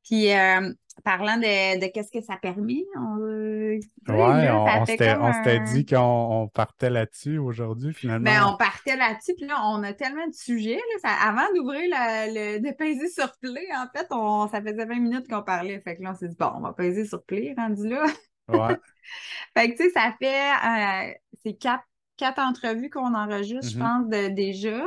Puis, 0.04 0.32
euh, 0.32 0.74
parlant 1.04 1.38
de, 1.38 1.80
de 1.80 1.88
qu'est-ce 1.92 2.12
que 2.12 2.22
ça 2.22 2.38
permet, 2.38 2.86
on, 2.96 3.20
euh, 3.20 3.80
Ouais, 4.08 4.50
on, 4.50 4.86
s'était 4.86 5.10
un... 5.10 5.64
dit 5.64 5.86
qu'on 5.86 5.98
on 5.98 6.48
partait 6.48 6.90
là-dessus 6.90 7.38
aujourd'hui, 7.38 7.90
Ben, 7.90 7.94
finalement. 7.94 8.54
on 8.54 8.58
partait 8.58 8.96
là-dessus, 8.96 9.34
puis 9.36 9.46
là, 9.48 9.62
on 9.66 9.84
a 9.84 9.94
tellement 9.94 10.26
de 10.28 10.34
sujets. 10.34 10.76
Là, 10.78 11.00
ça- 11.02 11.30
avant 11.30 11.48
d'ouvrir 11.56 11.82
le, 11.92 12.60
de 12.60 12.76
peser 12.76 13.10
sur 13.10 13.32
play, 13.40 13.68
en 13.76 13.88
fait, 13.96 14.08
on, 14.12 14.48
ça 14.48 14.62
faisait 14.62 14.86
20 14.86 15.00
minutes 15.00 15.28
qu'on 15.28 15.44
parlait. 15.44 15.82
Fait 15.82 15.98
que 15.98 16.04
là, 16.04 16.12
on 16.12 16.16
s'est 16.16 16.30
dit, 16.30 16.38
bon, 16.40 16.52
on 16.56 16.62
va 16.62 16.74
peser 16.74 17.06
sur 17.06 17.24
play, 17.24 17.54
rendu 17.58 17.88
là. 17.90 18.06
Ouais. 18.48 18.78
Fait 19.58 19.72
que, 19.72 19.78
tu 19.78 19.84
sais, 19.84 19.90
ça 19.92 20.14
fait, 20.22 21.12
euh, 21.12 21.14
c'est 21.44 21.54
quatre, 21.56 21.84
quatre 22.18 22.40
entrevues 22.40 22.90
qu'on 22.90 23.14
enregistre, 23.14 23.72
je 23.72 23.78
mhm, 23.78 23.84
pense, 23.84 24.08
de, 24.10 24.30
déjà. 24.30 24.84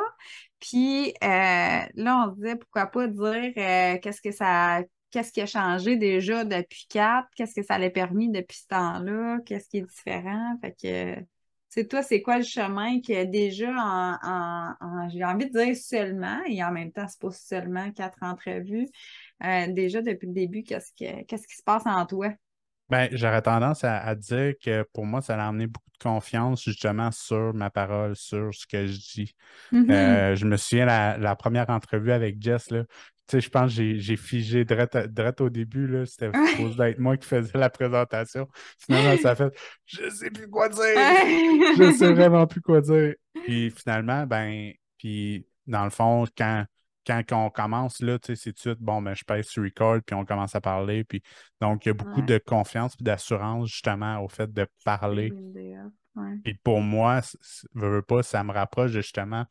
Puis 0.61 1.11
euh, 1.11 1.15
là, 1.23 1.89
on 2.27 2.31
se 2.31 2.37
disait, 2.37 2.57
pourquoi 2.57 2.87
pas 2.87 3.07
dire 3.09 3.53
euh, 3.57 3.99
qu'est-ce 3.99 4.21
que 4.21 4.31
ça, 4.33 4.83
qu'est-ce 5.11 5.33
qui 5.33 5.41
a 5.41 5.47
changé 5.47 5.97
déjà 5.97 6.45
depuis 6.45 6.87
quatre, 6.89 7.29
qu'est-ce 7.37 7.55
que 7.55 7.63
ça 7.63 7.79
l'a 7.79 7.91
permis 7.91 8.31
depuis 8.31 8.59
ce 8.59 8.67
temps-là, 8.69 9.39
qu'est-ce 9.47 9.69
qui 9.69 9.79
est 9.79 9.83
différent? 9.83 10.59
Fait 10.61 10.73
que, 10.81 11.25
sais, 11.71 11.87
toi, 11.87 12.03
c'est 12.03 12.23
quoi 12.23 12.39
le 12.39 12.45
chemin 12.45 13.01
que 13.01 13.25
déjà, 13.25 13.71
en, 13.71 14.75
en- 14.81 15.09
j'ai 15.09 15.25
envie 15.25 15.49
de 15.51 15.59
dire 15.59 15.77
seulement, 15.77 16.41
et 16.47 16.63
en 16.63 16.73
même 16.73 16.93
temps, 16.93 17.07
c'est 17.09 17.21
pas 17.21 17.31
seulement 17.31 17.91
quatre 17.93 18.19
entrevues, 18.23 18.89
euh, 19.45 19.67
déjà 19.69 20.03
depuis 20.03 20.27
le 20.27 20.35
début, 20.35 20.63
qu'est-ce 20.63 20.93
que, 20.93 21.25
qu'est-ce 21.25 21.47
qui 21.47 21.57
se 21.57 21.63
passe 21.63 21.87
en 21.87 22.05
toi? 22.07 22.31
Ben, 22.91 23.09
j'aurais 23.13 23.43
tendance 23.43 23.85
à, 23.85 24.15
dire 24.17 24.55
que 24.61 24.85
pour 24.93 25.07
moi, 25.07 25.23
ça 25.23 25.41
a 25.41 25.47
amené 25.49 25.69
beaucoup 25.69 25.90
confiance 26.01 26.65
justement 26.65 27.11
sur 27.11 27.55
ma 27.55 27.71
parole, 27.71 28.17
sur 28.17 28.53
ce 28.55 28.67
que 28.67 28.87
je 28.87 28.99
dis. 28.99 29.35
Mhm. 29.73 29.91
Euh, 29.91 30.37
je 30.37 30.47
me 30.47 30.57
souviens 30.57 30.87
la, 30.87 31.19
la 31.19 31.37
première 31.37 31.71
entrevue 31.71 32.13
avec 32.13 32.41
Jess, 32.41 32.71
là. 32.71 32.85
Tu 33.27 33.37
sais, 33.37 33.41
je 33.43 33.51
pense 33.51 33.67
que 33.67 33.77
j'ai 33.77 34.01
j'ai 34.01 34.17
figé 34.17 34.65
direct, 34.65 34.97
direct 34.97 35.41
au 35.41 35.51
début, 35.51 35.87
là. 35.87 36.05
C'était 36.05 36.31
supposé 36.49 36.83
être 36.83 36.99
moi 36.99 37.17
qui 37.17 37.29
faisais 37.29 37.57
la 37.57 37.71
présentation. 37.71 38.49
Finalement, 38.79 39.17
ça 39.23 39.31
a 39.31 39.35
fait 39.37 39.53
Je 39.87 40.09
sais 40.11 40.31
plus 40.31 40.49
quoi 40.49 40.69
dire! 40.69 40.83
Je 41.79 41.95
sais 41.97 42.13
vraiment 42.13 42.47
plus 42.47 42.61
quoi 42.61 42.81
dire. 42.81 43.15
Puis 43.45 43.71
finalement, 43.71 44.27
ben, 44.27 44.73
puis 44.99 45.47
dans 45.67 45.85
le 45.85 45.91
fond, 45.91 46.27
quand, 46.37 46.65
quand 47.11 47.47
on 47.47 47.51
commence, 47.51 48.01
là, 48.01 48.19
tu 48.19 48.35
sais, 48.35 48.37
c'est 48.37 48.53
tout 48.53 48.57
de 48.69 48.75
suite, 48.75 48.79
bon, 48.81 49.03
ben, 49.03 49.15
je 49.15 49.25
pèse 49.25 49.47
sur 49.47 49.63
record, 49.63 49.99
puis 50.05 50.15
on 50.15 50.25
commence 50.25 50.55
à 50.55 50.61
parler. 50.61 51.05
Puis 51.05 51.23
donc, 51.61 51.85
il 51.85 51.89
y 51.89 51.91
a 51.91 51.95
beaucoup 51.95 52.21
Ouais. 52.21 52.27
de 52.27 52.39
confiance 52.39 52.97
puis 52.97 53.05
d'assurance, 53.05 53.69
justement, 53.69 54.19
au 54.21 54.29
fait 54.29 54.53
de 54.53 54.67
parler. 54.85 55.33
Ouais. 56.17 56.37
Puis 56.45 56.55
pour 56.63 56.81
moi, 56.81 57.21
veux, 57.75 58.03
pas, 58.03 58.23
ça 58.23 58.43
me 58.45 58.53
rapproche 58.53 58.93
de, 58.93 59.01
justement 59.01 59.45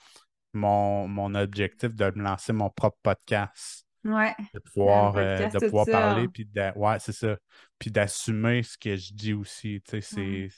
mon, 0.54 1.08
mon 1.08 1.36
objectif 1.36 1.94
de 1.96 2.12
me 2.16 2.24
lancer 2.24 2.54
mon 2.54 2.70
propre 2.70 2.98
podcast. 3.04 3.86
Ouais. 4.04 4.34
De 4.54 4.60
pouvoir, 4.60 5.16
euh, 5.18 5.48
de 5.50 5.60
pouvoir 5.60 5.86
parler, 5.86 6.28
puis 6.28 6.46
de- 6.46 6.72
ouais, 6.78 6.98
c'est 7.00 7.12
ça. 7.13 7.38
Puis 7.78 7.92
d'assumer 7.92 8.63
ce 8.63 8.78
que 8.78 8.96
je 8.96 9.13
dis 9.13 9.34
aussi. 9.34 9.82
Tu 9.88 10.01
sais, 10.01 10.01
c'est. 10.01 10.50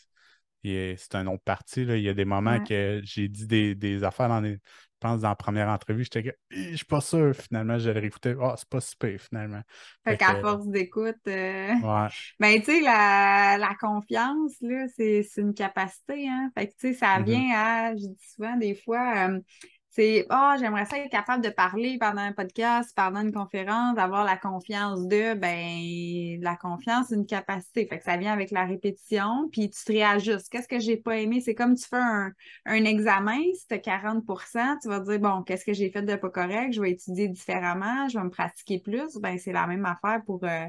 Ouais. 0.63 0.96
C'est 0.98 1.15
un 1.15 1.25
autre 1.25 1.43
parti. 1.43 1.86
Là. 1.86 1.98
Il 1.98 2.03
y 2.03 2.10
a 2.10 2.13
des 2.13 2.24
moments 2.25 2.51
Ouais. 2.58 2.63
que 2.63 3.01
j'ai 3.03 3.27
dit 3.27 3.48
des, 3.48 3.74
des 3.74 4.03
affaires 4.03 4.29
dans 4.29 4.41
les. 4.41 4.60
Je 5.03 5.08
pense 5.08 5.22
dans 5.22 5.29
la 5.29 5.36
première 5.36 5.67
entrevue, 5.70 6.03
j'étais 6.03 6.38
je 6.51 6.75
suis 6.75 6.86
pas 6.86 7.01
sûr. 7.01 7.36
Finalement, 7.36 7.79
je 7.79 7.89
l'ai 7.89 8.00
réécouté. 8.00 8.36
Ah, 8.39 8.53
c'est 8.58 8.70
pas 8.70 8.81
si 8.81 8.96
pire, 8.96 9.20
finalement. 9.20 9.62
Fait 10.03 10.15
Fait 10.15 10.17
qu'à 10.17 10.36
que, 10.36 10.41
force 10.41 10.67
d'écoute, 10.67 11.17
euh, 11.27 11.74
ouais. 11.79 12.10
ben 12.39 12.60
tu 12.60 12.65
sais, 12.65 12.81
la, 12.81 13.58
la 13.60 13.75
confiance, 13.75 14.53
là, 14.62 14.88
c'est 14.96 15.24
une 15.38 15.53
capacité, 15.53 16.27
hein. 16.27 16.51
Fait 16.58 16.67
que 16.70 16.74
tu 16.74 16.89
sais, 16.89 16.93
ça 16.96 17.20
Mhm. 17.20 17.22
vient 17.22 17.51
à, 17.55 17.91
je 17.96 18.08
dis 18.08 18.17
souvent 18.36 18.58
des 18.58 18.74
fois, 18.75 19.29
euh, 19.29 19.39
c'est 19.91 20.25
Ah, 20.29 20.55
j'aimerais 20.57 20.86
ça 20.86 20.98
être 20.98 21.12
capable 21.12 21.43
de 21.43 21.50
parler 21.50 21.98
pendant 22.00 22.21
un 22.21 22.31
podcast, 22.31 22.93
pendant 22.95 23.19
une 23.21 23.33
conférence, 23.33 23.98
avoir 23.98 24.24
la 24.24 24.38
confiance 24.38 25.05
de, 25.07 25.33
ben, 25.33 26.41
la 26.41 26.55
confiance, 26.55 27.07
c'est 27.10 27.15
une 27.15 27.25
capacité. 27.25 27.86
Fait 27.88 27.98
que 28.00 28.03
ça 28.05 28.15
vient 28.15 28.31
avec 28.31 28.51
la 28.51 28.65
répétition, 28.65 29.50
puis 29.51 29.69
tu 29.69 29.83
te 29.83 29.91
réajustes. 29.91 30.48
Qu'est-ce 30.50 30.69
que 30.69 30.79
j'ai 30.79 30.95
pas 30.95 31.17
aimé? 31.17 31.41
C'est 31.41 31.55
comme 31.55 31.75
tu 31.75 31.86
fais 31.86 31.98
un, 31.98 32.31
un 32.65 32.86
examen, 32.86 33.39
si 33.53 33.67
tu 33.67 33.74
as 33.74 33.79
40% 33.79 34.77
tu 34.81 34.88
vas 34.88 35.00
dire, 35.01 35.19
bon, 35.19 35.43
qu'est-ce 35.43 35.65
que 35.65 35.74
j'ai 35.74 35.91
fait 35.91 36.01
de 36.01 36.15
pas 36.15 36.29
correct? 36.29 36.74
Je 36.74 36.81
vais 36.81 36.91
étudier 36.91 37.27
différemment, 37.27 38.07
je 38.07 38.17
vais 38.17 38.24
me 38.24 38.29
pratiquer 38.29 38.79
plus. 38.79 39.17
Ben, 39.19 39.38
c'est 39.38 39.51
la 39.51 39.67
même 39.67 39.86
affaire 39.86 40.21
pour, 40.25 40.43
euh, 40.43 40.65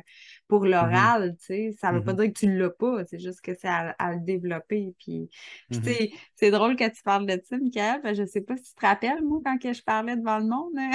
pour 0.53 0.67
l'oral, 0.67 1.37
tu 1.39 1.45
sais. 1.47 1.73
Ça 1.81 1.93
veut 1.93 2.03
pas 2.03 2.13
Mhm. 2.13 2.15
dire 2.15 2.27
que 2.27 2.39
tu 2.39 2.59
l'as 2.59 2.71
pas, 2.71 3.05
c'est 3.07 3.19
juste 3.19 3.41
que 3.41 3.55
c'est 3.55 3.69
à, 3.69 3.91
à 3.99 4.13
le 4.15 4.21
développer. 4.21 4.95
Puis, 4.99 5.31
Mhm. 5.71 5.81
tu 5.83 5.93
sais, 5.93 6.13
c'est 6.37 6.51
drôle 6.51 6.77
que 6.77 6.89
tu 6.91 7.03
parles 7.03 7.27
de 7.27 7.41
ça, 7.49 7.57
Michael, 7.59 8.03
parce 8.03 8.19
que 8.19 8.25
je 8.25 8.29
sais 8.31 8.43
pas 8.43 8.57
si 8.59 8.65
tu 8.65 8.75
te 8.75 8.87
rappelles, 8.87 9.23
moi, 9.25 9.41
quand 9.45 9.59
que 9.59 9.73
je 9.73 9.83
parlais 9.83 10.17
devant 10.17 10.39
le 10.39 10.47
monde, 10.47 10.73
hein, 10.79 10.91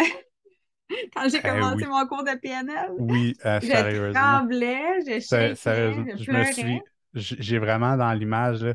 quand 1.15 1.29
j'ai 1.29 1.41
Eh 1.43 1.49
commencé 1.51 1.85
oui. 1.85 1.87
mon 1.87 2.05
cours 2.07 2.23
de 2.23 2.35
PNL, 2.39 2.91
Oui, 2.97 3.37
euh, 3.45 3.61
je 3.61 3.69
sérieusement. 3.71 4.07
tremblais, 4.13 5.01
je 5.07 5.19
Sérieusement, 5.19 6.07
je 6.15 6.31
me 6.31 6.43
suis. 6.45 6.85
J'ai 7.13 7.59
vraiment 7.59 7.97
dans 7.97 8.13
l'image 8.13 8.65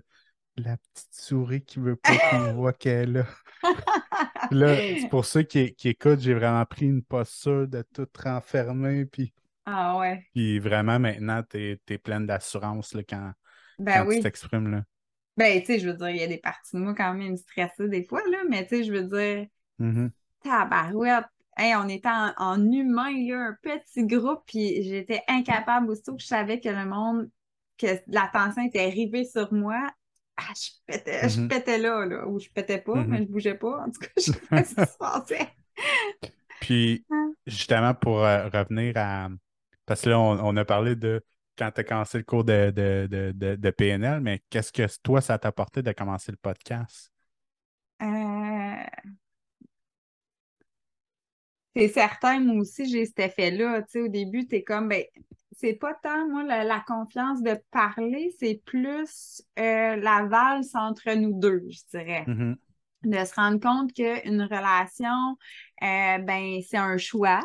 la 0.56 0.76
petite 0.78 1.14
souris 1.14 1.64
qui 1.64 1.80
veut 1.80 1.96
pas 1.96 2.20
qu'on 2.20 2.52
voit 2.54 2.72
qu'elle. 2.74 3.26
Puis 4.48 4.58
Là, 4.58 4.82
c'est 4.96 5.08
pour 5.08 5.24
ceux 5.24 5.42
qui, 5.42 5.74
qui 5.74 5.88
écoutent, 5.88 6.20
j'ai 6.20 6.34
vraiment 6.34 6.64
pris 6.66 6.86
une 6.86 7.02
posture 7.02 7.66
de 7.68 7.82
tout 7.94 8.06
renfermer. 8.22 9.06
Puis, 9.06 9.32
Ah 9.66 9.96
ouais, 9.98 10.24
puis 10.32 10.58
vraiment, 10.58 10.98
maintenant, 10.98 11.42
t'es 11.42 11.80
es 11.88 11.98
pleine 11.98 12.26
d'assurance 12.26 12.96
quand, 13.08 13.32
ben 13.78 13.92
quand 13.92 14.06
tu 14.06 14.18
t'exprimes. 14.18 14.70
là. 14.70 14.84
Ben, 15.36 15.60
tu 15.60 15.66
sais, 15.66 15.78
je 15.78 15.88
veux 15.88 15.94
dire, 15.96 16.10
il 16.10 16.16
y 16.18 16.22
a 16.22 16.26
des 16.26 16.38
parties 16.38 16.76
de 16.76 16.82
moi 16.82 16.94
quand 16.94 17.14
même 17.14 17.36
stressées 17.36 17.88
des 17.88 18.04
fois, 18.04 18.20
là, 18.30 18.38
mais 18.50 18.64
tu 18.66 18.76
sais, 18.76 18.84
je 18.84 18.92
veux 18.92 19.04
dire, 19.04 19.46
Mhm. 19.78 20.12
tabarouette. 20.42 21.26
Hey, 21.56 21.74
on 21.76 21.88
était 21.88 22.08
en, 22.08 22.32
en 22.38 22.72
humain, 22.72 23.12
là, 23.28 23.48
un 23.50 23.58
petit 23.62 24.06
groupe, 24.06 24.42
puis 24.46 24.82
j'étais 24.84 25.22
incapable 25.28 25.90
aussitôt 25.90 26.16
que 26.16 26.22
je 26.22 26.26
savais 26.28 26.60
que 26.60 26.68
le 26.70 26.86
monde, 26.86 27.30
que 27.78 27.86
l'attention 28.08 28.64
était 28.66 28.88
rivée 28.88 29.24
sur 29.24 29.52
moi. 29.52 29.90
Ah, 30.38 30.52
je 30.56 30.70
pétais, 30.86 31.28
je 31.28 31.38
Mhm. 31.38 31.48
pétais 31.48 31.78
là, 31.78 32.06
là, 32.06 32.26
ou 32.28 32.40
je 32.40 32.48
pétais 32.50 32.80
pas, 32.80 33.04
Mhm. 33.04 33.08
mais 33.08 33.24
je 33.26 33.30
bougeais 33.30 33.56
pas. 33.56 33.82
En 33.86 33.90
tout 33.90 34.00
cas, 34.00 34.08
je 34.18 34.22
sais 34.22 34.40
pas 34.54 34.64
ce 34.64 34.74
qui 34.76 34.86
se 34.86 34.96
passait. 34.98 35.50
Puis, 36.60 37.04
Hein? 37.10 37.34
justement, 37.46 37.94
pour 37.94 38.24
euh, 38.24 38.48
revenir 38.48 38.94
à. 38.96 39.28
Parce 39.92 40.00
que 40.00 40.08
là, 40.08 40.18
on, 40.18 40.38
on 40.42 40.56
a 40.56 40.64
parlé 40.64 40.96
de 40.96 41.22
quand 41.58 41.70
tu 41.70 41.82
as 41.82 41.84
commencé 41.84 42.16
le 42.16 42.24
cours 42.24 42.44
de, 42.44 42.70
de, 42.70 43.34
de, 43.56 43.70
PNL, 43.70 44.20
mais 44.22 44.42
qu'est-ce 44.48 44.72
que 44.72 44.86
toi, 45.02 45.20
ça 45.20 45.38
t'a 45.38 45.48
apporté 45.48 45.82
de 45.82 45.92
commencer 45.92 46.32
le 46.32 46.38
podcast? 46.38 47.12
Euh, 48.00 48.84
C'est 51.76 51.88
certain, 51.88 52.40
moi 52.40 52.56
aussi, 52.56 52.88
j'ai 52.88 53.04
cet 53.04 53.18
effet-là. 53.18 53.82
Tu 53.82 54.00
au 54.00 54.08
début, 54.08 54.46
t'es 54.46 54.62
comme, 54.62 54.88
ben, 54.88 55.04
c'est 55.54 55.74
pas 55.74 55.92
tant, 56.02 56.26
moi, 56.26 56.42
la, 56.42 56.64
la 56.64 56.80
confiance 56.80 57.42
de 57.42 57.54
parler, 57.70 58.34
c'est 58.40 58.62
plus 58.64 59.42
euh, 59.58 59.96
la 59.96 60.24
valse 60.24 60.74
entre 60.74 61.12
nous 61.12 61.38
deux, 61.38 61.66
je 61.68 61.98
dirais. 61.98 62.24
Mhm. 62.26 62.56
De 63.04 63.24
se 63.26 63.34
rendre 63.34 63.60
compte 63.60 63.92
qu'une 63.92 64.40
relation, 64.40 65.36
euh, 65.82 66.16
ben, 66.16 66.60
c'est 66.66 66.78
un 66.78 66.96
choix. 66.96 67.40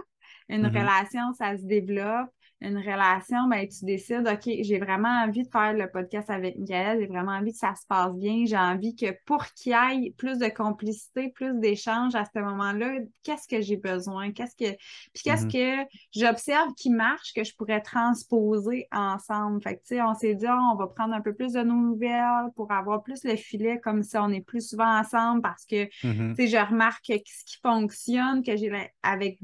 Une 0.47 0.67
Mhm. 0.67 0.77
relation, 0.77 1.33
ça 1.33 1.57
se 1.57 1.63
développe. 1.63 2.29
Une 2.59 2.77
relation, 2.79 3.47
ben, 3.47 3.67
tu 3.67 3.85
décides, 3.85 4.27
OK, 4.27 4.49
j'ai 4.61 4.79
vraiment 4.79 5.23
envie 5.23 5.43
de 5.43 5.47
faire 5.51 5.73
le 5.73 5.91
podcast 5.91 6.27
avec 6.31 6.57
Michael, 6.57 7.01
j'ai 7.01 7.05
vraiment 7.05 7.33
envie 7.33 7.51
que 7.51 7.57
ça 7.59 7.75
se 7.75 7.85
passe 7.85 8.15
bien, 8.15 8.45
j'ai 8.47 8.57
envie 8.57 8.95
que 8.95 9.15
pour 9.25 9.45
qu'il 9.53 9.73
y 9.73 10.07
ait 10.07 10.11
plus 10.17 10.39
de 10.39 10.47
complicité, 10.47 11.29
plus 11.29 11.53
d'échanges 11.59 12.15
à 12.15 12.25
ce 12.25 12.39
moment-là, 12.39 12.97
qu'est-ce 13.21 13.47
que 13.47 13.61
j'ai 13.61 13.77
besoin? 13.77 14.31
Qu'est-ce 14.31 14.55
que. 14.55 14.71
Puis 15.13 15.21
qu'est-ce 15.23 15.45
Mhm. 15.45 15.51
que 15.51 15.87
j'observe 16.15 16.73
qui 16.73 16.89
marche, 16.89 17.31
que 17.35 17.43
je 17.43 17.55
pourrais 17.55 17.81
transposer 17.81 18.87
ensemble? 18.91 19.61
Fait 19.61 19.75
que, 19.75 19.81
tu 19.81 19.95
sais, 19.95 20.01
on 20.01 20.15
s'est 20.15 20.33
dit, 20.33 20.47
Ah, 20.47 20.71
on 20.73 20.75
va 20.77 20.87
prendre 20.87 21.13
un 21.13 21.21
peu 21.21 21.35
plus 21.35 21.53
de 21.53 21.61
nos 21.61 21.75
nouvelles 21.75 22.49
pour 22.55 22.71
avoir 22.71 23.03
plus 23.03 23.23
le 23.23 23.35
filet, 23.35 23.79
comme 23.79 24.01
si 24.01 24.17
on 24.17 24.29
est 24.29 24.41
plus 24.41 24.67
souvent 24.69 24.97
ensemble 24.99 25.43
parce 25.43 25.63
que 25.65 25.85
Mhm. 26.03 26.35
tu 26.35 26.47
sais, 26.47 26.47
je 26.47 26.57
remarque 26.57 27.05
que 27.05 27.13
ce 27.23 27.45
qui 27.45 27.57
fonctionne, 27.61 28.41
que 28.43 28.55
j'ai 28.57 28.71
avec 29.03 29.39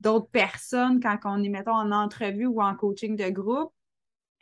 d'autres 0.00 0.30
personnes 0.30 1.00
quand 1.00 1.18
on 1.24 1.42
est, 1.42 1.48
mettons, 1.48 1.72
en 1.74 1.92
entrevue 1.92 2.46
ou 2.46 2.60
en 2.62 2.74
coaching 2.76 3.16
de 3.16 3.28
groupe, 3.30 3.72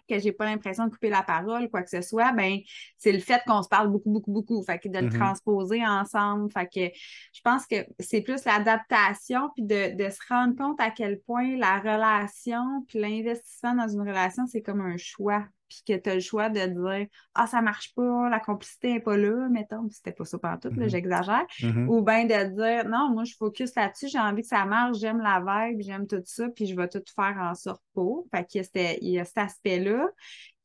que 0.08 0.18
j'ai 0.20 0.30
pas 0.32 0.44
l'impression 0.44 0.86
de 0.86 0.90
couper 0.90 1.10
la 1.10 1.22
parole, 1.24 1.68
quoi 1.68 1.82
que 1.82 1.90
ce 1.90 2.00
soit, 2.00 2.32
ben 2.32 2.58
c'est 2.96 3.10
le 3.12 3.18
fait 3.18 3.42
qu'on 3.46 3.62
se 3.62 3.68
parle 3.68 3.88
beaucoup, 3.90 4.10
beaucoup, 4.10 4.32
beaucoup. 4.32 4.62
Fait 4.62 4.78
que 4.78 4.88
de 4.88 4.98
le 5.00 5.08
Mhm. 5.08 5.08
transposer 5.08 5.84
ensemble. 5.84 6.50
Fait 6.52 6.66
que 6.66 6.96
je 7.32 7.40
pense 7.42 7.66
que 7.66 7.76
c'est 7.98 8.20
plus 8.22 8.44
l'adaptation, 8.44 9.50
puis 9.54 9.64
de, 9.64 9.96
de 9.96 10.10
se 10.10 10.20
rendre 10.28 10.56
compte 10.56 10.80
à 10.80 10.90
quel 10.92 11.20
point 11.22 11.56
la 11.56 11.80
relation, 11.80 12.84
puis 12.88 13.00
l'investissement 13.00 13.74
dans 13.74 13.88
une 13.88 14.00
relation, 14.02 14.46
c'est 14.46 14.62
comme 14.62 14.80
un 14.80 14.96
choix. 14.96 15.44
Puis 15.68 15.82
que 15.86 15.96
tu 15.96 16.10
as 16.10 16.14
le 16.14 16.20
choix 16.20 16.48
de 16.48 16.60
dire 16.60 17.06
Ah, 17.34 17.46
ça 17.46 17.60
marche 17.62 17.94
pas, 17.94 18.28
la 18.28 18.40
complicité 18.40 18.92
n'est 18.94 19.00
pas 19.00 19.16
là, 19.16 19.48
mettons, 19.50 19.86
Puis 19.88 19.96
c'était 19.96 20.12
pas 20.12 20.24
ça 20.24 20.38
partout, 20.38 20.68
là, 20.70 20.84
Mhm. 20.84 20.88
j'exagère. 20.88 21.44
Mhm. 21.62 21.88
Ou 21.88 22.02
bien 22.02 22.24
de 22.24 22.54
dire 22.54 22.88
non, 22.88 23.10
moi 23.10 23.24
je 23.24 23.34
focus 23.36 23.74
là-dessus, 23.74 24.08
j'ai 24.08 24.18
envie 24.18 24.42
que 24.42 24.48
ça 24.48 24.64
marche, 24.64 24.98
j'aime 24.98 25.20
la 25.20 25.40
vibe, 25.40 25.80
j'aime 25.80 26.06
tout 26.06 26.22
ça, 26.24 26.48
puis 26.48 26.66
je 26.66 26.76
vais 26.76 26.88
tout 26.88 27.02
faire 27.14 27.36
en 27.40 27.54
sorte 27.54 27.82
pour. 27.94 28.26
Fait 28.34 28.44
qu'il 28.44 28.62
y 29.02 29.18
a 29.18 29.24
cet 29.24 29.38
aspect-là. 29.38 30.06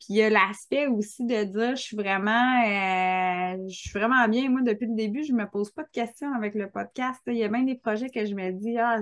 Puis 0.01 0.15
il 0.15 0.15
y 0.15 0.23
a 0.23 0.31
l'aspect 0.31 0.87
aussi 0.87 1.25
de 1.25 1.43
dire 1.43 1.75
je 1.75 1.81
suis 1.81 1.95
vraiment 1.95 2.63
euh, 2.65 3.67
je 3.69 3.75
suis 3.75 3.91
vraiment 3.91 4.27
bien. 4.27 4.49
Moi, 4.49 4.61
depuis 4.63 4.87
le 4.87 4.95
début, 4.95 5.23
je 5.23 5.31
me 5.33 5.45
pose 5.47 5.71
pas 5.71 5.83
de 5.83 5.89
questions 5.91 6.33
avec 6.33 6.55
le 6.55 6.69
podcast. 6.71 7.19
Il 7.27 7.35
y 7.35 7.43
a 7.43 7.47
bien 7.49 7.61
des 7.63 7.75
projets 7.75 8.09
que 8.09 8.25
je 8.25 8.33
me 8.33 8.51
dis 8.51 8.77
Ah, 8.79 8.99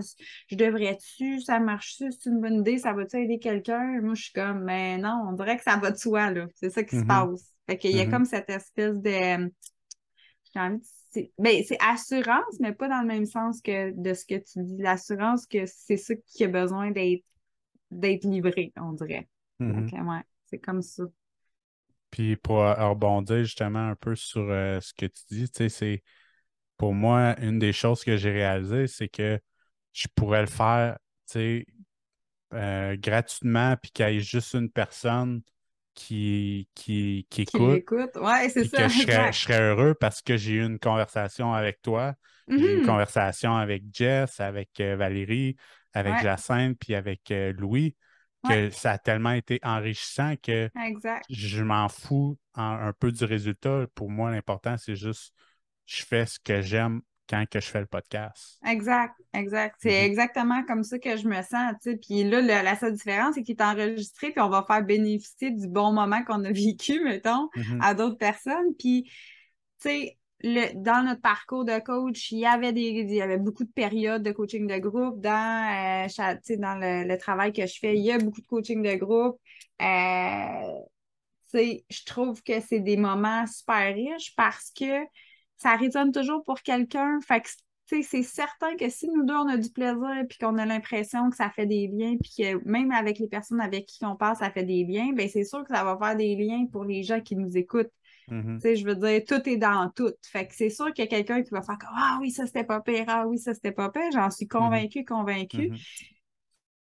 je 0.48 0.56
devrais-tu, 0.58 1.39
ça 1.41 1.60
marche-tu, 1.60 2.12
c'est 2.12 2.29
une 2.29 2.41
bonne 2.41 2.56
idée, 2.60 2.77
ça 2.79 2.91
va-tu 2.91 3.15
aider 3.18 3.39
quelqu'un? 3.39 4.01
Moi, 4.01 4.13
je 4.15 4.24
suis 4.24 4.34
comme 4.34 4.65
mais 4.65 4.98
non, 4.98 5.24
on 5.29 5.34
dirait 5.34 5.56
que 5.56 5.63
ça 5.63 5.77
va 5.77 5.91
de 5.91 5.98
soi, 5.98 6.32
là. 6.32 6.48
C'est 6.56 6.70
ça 6.70 6.84
qui 6.84 6.96
se 6.98 7.01
Mhm. 7.01 7.08
passe. 7.08 7.53
Fait 7.68 7.77
qu'il 7.77 7.96
y 7.96 8.01
a 8.01 8.06
Mhm. 8.06 8.12
comme 8.12 8.25
cette 8.25 8.50
espèce 8.50 9.00
de 9.00 9.10
j'ai 10.53 10.60
envie 10.60 10.77
de- 10.79 10.84
c'est 11.12 11.32
ben, 11.39 11.63
c'est 11.68 11.77
assurance, 11.79 12.60
mais 12.60 12.74
pas 12.74 12.88
dans 12.88 13.01
le 13.01 13.08
même 13.08 13.25
sens 13.25 13.62
que 13.62 13.91
de 13.96 14.13
ce 14.13 14.25
que 14.25 14.36
tu 14.36 14.63
dis. 14.63 14.77
L'assurance 14.77 15.48
que 15.48 15.65
c'est 15.65 15.98
ça 15.98 16.13
qui 16.27 16.44
a 16.44 16.48
besoin 16.48 16.91
d'être 16.91 17.24
d'être 17.89 18.25
livré, 18.25 18.72
on 18.77 18.94
dirait. 18.94 19.27
Donc, 19.60 19.91
ouais, 19.91 20.22
c'est 20.50 20.60
comme 20.60 20.82
ça. 20.82 21.06
Puis 22.12 22.36
pour 22.38 22.62
euh, 22.63 22.74
rebondir 22.89 23.44
justement 23.44 23.89
un 23.89 23.96
peu 23.96 24.15
sur 24.15 24.41
euh, 24.41 24.79
ce 24.82 24.94
que 24.94 25.06
tu 25.06 25.22
dis, 25.32 25.50
tu 25.50 25.58
sais, 25.58 25.70
c'est 25.70 26.03
pour 26.77 26.94
moi, 26.94 27.36
une 27.41 27.60
des 27.60 27.74
choses 27.74 28.03
que 28.03 28.18
j'ai 28.18 28.32
réalisées, 28.32 28.88
c'est 28.88 29.10
que 29.10 29.39
je 29.94 30.08
pourrais 30.15 30.41
le 30.41 30.48
faire, 30.48 30.98
tu 31.29 31.34
sais, 31.34 31.68
euh, 32.53 32.98
gratuitement, 32.98 33.77
puis 33.82 33.91
qu'il 33.91 34.08
y 34.10 34.18
ait 34.18 34.22
juste 34.22 34.53
une 34.56 34.72
personne 34.72 35.41
qui, 35.96 36.70
qui, 36.75 37.27
qui 37.29 37.44
Qui 37.46 37.72
écoute. 37.74 38.15
Ouais, 38.15 38.48
c'est 38.50 38.63
ça. 38.63 38.88
que 38.88 38.88
je 38.88 38.96
serais, 38.96 39.32
exact. 39.32 39.34
je 39.34 39.39
serais 39.39 39.60
heureux 39.62 39.96
parce 39.96 40.22
que 40.22 40.38
j'ai 40.38 40.53
eu 40.56 40.65
une 40.65 40.79
conversation 40.79 41.53
avec 41.53 41.82
toi, 41.82 42.15
j'ai 42.56 42.65
eu 42.65 42.74
une 42.74 42.82
Mhm. 42.82 42.82
conversation 42.82 43.56
avec 43.56 43.84
Jess, 43.94 44.39
avec 44.39 44.70
Valérie, 44.79 45.56
avec 45.94 46.18
Ouais. 46.18 46.20
Jacinthe, 46.20 46.77
puis 46.79 46.96
avec 46.96 47.32
euh, 47.32 47.53
Louis, 47.53 47.96
que 48.43 48.48
Ouais. 48.50 48.72
ça 48.72 48.91
a 48.91 48.98
tellement 48.98 49.31
été 49.31 49.60
enrichissant 49.63 50.36
que 50.41 50.69
Exact. 50.88 51.25
je 51.29 51.63
m'en 51.63 51.89
fous 51.89 52.38
en- 52.55 52.62
un 52.88 52.93
peu 52.93 53.12
du 53.12 53.24
résultat. 53.25 53.86
Pour 53.96 54.10
moi, 54.10 54.31
l'important, 54.31 54.75
c'est 54.77 54.96
juste 54.96 55.34
je 55.86 56.03
fais 56.03 56.25
ce 56.25 56.39
que 56.39 56.62
j'aime 56.62 57.01
quand 57.27 57.43
que 57.50 57.60
je 57.60 57.67
fais 57.67 57.79
le 57.79 57.86
podcast. 57.88 58.60
Exact, 58.65 59.13
exact. 59.34 59.75
C'est 59.79 59.89
Mhm. 60.03 60.05
exactement 60.12 60.63
comme 60.65 60.84
ça 60.84 61.00
que 61.00 61.17
je 61.17 61.27
me 61.27 61.41
sens, 61.41 61.74
tu 61.81 61.91
sais. 61.91 61.98
Puis 61.98 62.24
là, 62.24 62.41
le- 62.41 62.48
la 62.63 62.75
seule 62.75 62.93
différence, 62.93 63.36
c'est 63.36 63.43
qu'il 63.43 63.55
est 63.55 63.62
enregistré, 63.63 64.31
puis 64.31 64.39
on 64.41 64.50
va 64.50 64.63
faire 64.67 64.84
bénéficier 64.84 65.51
du 65.51 65.67
bon 65.67 65.91
moment 65.91 66.24
qu'on 66.24 66.43
a 66.46 66.51
vécu, 66.53 67.03
mettons, 67.03 67.50
Mhm. 67.55 67.79
à 67.81 67.93
d'autres 67.93 68.17
personnes. 68.17 68.75
Puis, 68.77 69.03
tu 69.81 69.89
sais, 69.89 70.18
dans 70.43 71.05
notre 71.05 71.22
parcours 71.22 71.65
de 71.65 71.79
coach, 71.79 72.31
il 72.31 72.39
y 72.39 72.46
avait 72.46 72.72
des, 72.72 72.81
il 72.81 73.13
y 73.13 73.22
avait 73.22 73.38
beaucoup 73.38 73.65
de 73.65 73.72
périodes 73.72 74.24
de 74.24 74.31
coaching 74.31 74.67
de 74.67 74.77
groupe 74.77 75.19
dans, 75.19 76.08
euh, 76.08 76.55
dans 76.58 76.75
le, 76.79 77.17
travail 77.17 77.51
que 77.51 77.65
je 77.65 77.77
fais. 77.77 77.96
Il 77.96 78.05
y 78.05 78.12
a 78.12 78.17
beaucoup 78.17 78.41
de 78.41 78.48
coaching 78.48 78.81
de 78.81 78.96
groupe. 78.96 79.39
Euh, 79.81 80.79
je 81.53 82.05
trouve 82.05 82.41
que 82.43 82.60
c'est 82.62 82.79
des 82.79 82.96
moments 82.96 83.46
super 83.48 83.93
riches 83.93 84.34
parce 84.36 84.72
que 84.72 85.03
ça 85.58 85.75
résonne 85.75 86.12
toujours 86.12 86.43
pour 86.46 86.62
quelqu'un. 86.62 87.19
C'est 87.86 88.24
certain 88.24 88.75
que 88.77 88.88
si 88.89 89.10
nous 89.10 89.25
deux, 89.25 89.34
on 89.34 89.48
a 89.48 89.58
du 89.58 89.69
plaisir, 89.72 90.24
puis 90.29 90.38
qu'on 90.38 90.58
a 90.58 90.65
l'impression 90.65 91.29
que 91.29 91.36
ça 91.36 91.50
fait 91.50 91.65
des 91.65 91.88
liens, 91.88 92.15
puis 92.22 92.31
que 92.38 92.63
même 92.69 92.91
avec 92.91 93.19
les 93.19 93.27
personnes 93.27 93.60
avec 93.60 93.88
qui 93.88 94.05
on 94.05 94.15
parle, 94.15 94.38
ça 94.38 94.51
fait 94.51 94.63
des 94.63 94.86
liens, 94.86 95.12
ben 95.13 95.27
c'est 95.27 95.43
sûr 95.43 95.63
que 95.63 95.75
ça 95.75 95.84
va 95.84 95.98
faire 95.98 96.15
des 96.15 96.36
liens 96.36 96.65
pour 96.72 96.86
les 96.86 97.03
gens 97.03 97.19
qui 97.19 97.36
nous 97.36 97.58
écoutent. 97.58 97.91
Mhm. 98.31 98.59
Sais, 98.59 98.75
je 98.75 98.86
veux 98.86 98.95
dire, 98.95 99.21
tout 99.27 99.48
est 99.50 99.57
dans 99.57 99.89
tout. 99.95 100.12
Fait 100.24 100.48
que 100.48 100.55
c'est 100.55 100.69
sûr 100.69 100.93
qu'il 100.93 101.05
y 101.05 101.07
a 101.07 101.09
quelqu'un 101.09 101.41
qui 101.43 101.50
va 101.51 101.62
faire 101.62 101.77
comme 101.77 101.89
Ah 101.93 102.17
oui, 102.21 102.31
ça 102.31 102.45
c'était 102.45 102.63
pas 102.63 102.81
pire, 102.81 103.05
ah 103.07 103.25
oui, 103.27 103.38
ça 103.38 103.53
c'était 103.53 103.71
pas 103.71 103.89
pire. 103.89 104.12
J'en 104.13 104.29
suis 104.29 104.48
convaincue, 104.48 105.05
convaincue. 105.05 105.69
Mhm. 105.69 105.77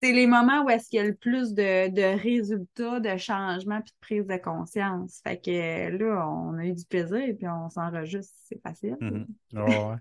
C'est 0.03 0.13
les 0.13 0.27
moments 0.27 0.65
où 0.65 0.71
est-ce 0.71 0.89
qu'il 0.89 0.97
y 0.97 1.01
a 1.01 1.07
le 1.07 1.15
plus 1.15 1.55
de, 1.55 1.89
de 1.89 2.21
résultats, 2.21 2.99
de 2.99 3.17
changements, 3.17 3.81
puis 3.81 3.93
de 3.93 3.99
prise 4.01 4.27
de 4.27 4.37
conscience. 4.37 5.21
Fait 5.23 5.41
que 5.41 5.97
là, 5.97 6.29
on 6.29 6.59
a 6.59 6.65
eu 6.65 6.73
du 6.73 6.85
plaisir, 6.87 7.23
puis 7.39 7.47
on 7.47 7.71
s'enregistre, 7.71 8.35
c'est 8.49 8.61
facile. 8.61 8.97
Ouais, 9.53 9.97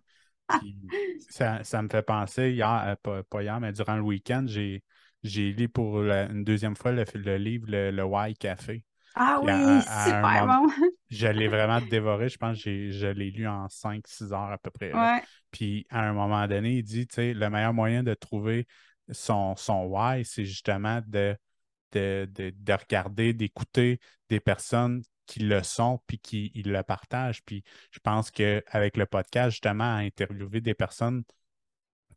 ça, 1.30 1.64
ça 1.64 1.82
me 1.82 1.90
fait 1.90 2.02
penser, 2.02 2.52
hier, 2.52 2.84
euh, 2.88 2.96
pas, 3.02 3.24
pas 3.24 3.44
hier, 3.44 3.60
mais 3.60 3.72
durant 3.72 3.96
le 3.96 4.02
week-end, 4.02 4.44
j'ai, 4.48 4.84
j'ai 5.24 5.52
lu 5.52 5.70
pour 5.70 6.00
la- 6.00 6.30
une 6.30 6.44
deuxième 6.44 6.76
fois 6.76 6.92
le, 6.92 7.06
le 7.14 7.38
livre 7.38 7.68
Le, 7.70 7.92
le 7.92 8.04
Why 8.04 8.34
Café. 8.36 8.84
Ah 9.16 9.40
oui, 9.42 9.50
à- 9.52 9.80
à 9.80 10.04
un 10.04 10.06
super 10.08 10.46
moment- 10.48 10.68
bon. 10.68 10.74
Je 11.12 11.28
l'ai 11.28 11.48
vraiment 11.50 11.82
dévoré. 11.82 12.30
Je 12.30 12.38
pense 12.38 12.64
que 12.64 12.90
je 12.90 13.08
l'ai 13.08 13.30
lu 13.32 13.46
en 13.48 13.68
5-6 13.68 14.32
heures 14.32 14.52
à 14.52 14.58
peu 14.58 14.72
près. 14.72 14.94
Ouais, 14.94 15.22
Puis 15.52 15.86
à 15.90 16.02
un 16.08 16.14
moment 16.14 16.48
donné, 16.48 16.78
il 16.78 16.84
dit, 16.84 17.06
tu 17.06 17.16
sais, 17.16 17.34
le 17.34 17.50
meilleur 17.50 17.74
moyen 17.74 18.02
de 18.02 18.14
trouver 18.14 18.66
son, 19.12 19.56
son 19.58 19.84
why, 19.88 20.24
c'est 20.24 20.46
justement 20.46 21.02
de, 21.06 21.36
de, 21.92 22.28
de- 22.34 22.54
de 22.56 22.74
regarder, 22.74 23.34
d'écouter 23.34 24.00
des 24.30 24.40
personnes 24.40 25.04
qui 25.26 25.42
le 25.42 25.62
sont, 25.64 26.02
puis 26.08 26.18
qui 26.18 26.52
ils 26.56 26.72
le 26.72 26.82
partagent. 26.84 27.44
Puis 27.44 27.64
je 27.92 28.00
pense 28.00 28.32
qu'avec 28.32 28.96
le 28.96 29.06
podcast, 29.06 29.52
justement, 29.52 29.96
à 29.96 30.00
interviewer 30.00 30.62
des 30.62 30.74
personnes 30.74 31.24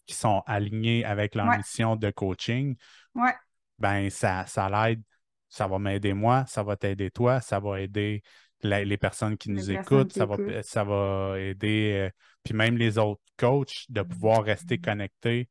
qui 0.07 0.15
sont 0.15 0.43
alignées 0.47 1.05
avec 1.05 1.35
leur 1.35 1.47
Ouais. 1.49 1.57
mission 1.59 1.97
de 1.97 2.11
coaching, 2.11 2.77
ouais, 3.15 3.35
ben 3.79 4.11
ça, 4.11 4.47
ça 4.47 4.69
l'aide. 4.69 5.03
Ça 5.49 5.69
va 5.69 5.79
m'aider 5.79 6.15
moi, 6.15 6.45
ça 6.49 6.63
va 6.65 6.77
t'aider 6.77 7.11
toi, 7.13 7.41
ça 7.41 7.61
va 7.61 7.81
aider 7.81 8.23
la- 8.69 8.85
les 8.85 8.97
personnes 8.97 9.37
qui 9.37 9.49
Les 9.49 9.55
nous 9.55 9.67
personnes 9.67 9.99
écoutent, 9.99 10.13
qui 10.13 10.19
ça 10.19 10.27
va, 10.27 10.37
ça 10.63 10.85
va 10.85 11.39
aider, 11.39 12.09
euh, 12.09 12.11
puis 12.43 12.55
même 12.55 12.77
les 12.77 12.99
autres 12.99 13.23
coachs, 13.37 13.85
de 13.89 14.03
pouvoir 14.03 14.43
Mm. 14.43 14.45
rester 14.45 14.79
connectés, 14.79 15.49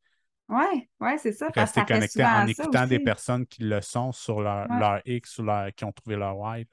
ouais, 0.50 0.90
ouais, 1.00 1.18
c'est 1.18 1.32
ça. 1.32 1.48
Rester 1.56 1.82
ça 1.82 1.86
connectés 1.86 2.24
en 2.26 2.48
écoutant 2.48 2.88
des 2.88 3.00
personnes 3.00 3.46
qui 3.46 3.64
le 3.64 3.82
sont 3.82 4.12
sur 4.12 4.42
leur, 4.42 4.70
Ouais. 4.70 4.80
leur 4.80 5.02
X 5.06 5.38
ou 5.40 5.44
leur, 5.44 5.74
qui 5.74 5.86
ont 5.86 5.92
trouvé 5.92 6.16
leur 6.16 6.36
Y. 6.58 6.68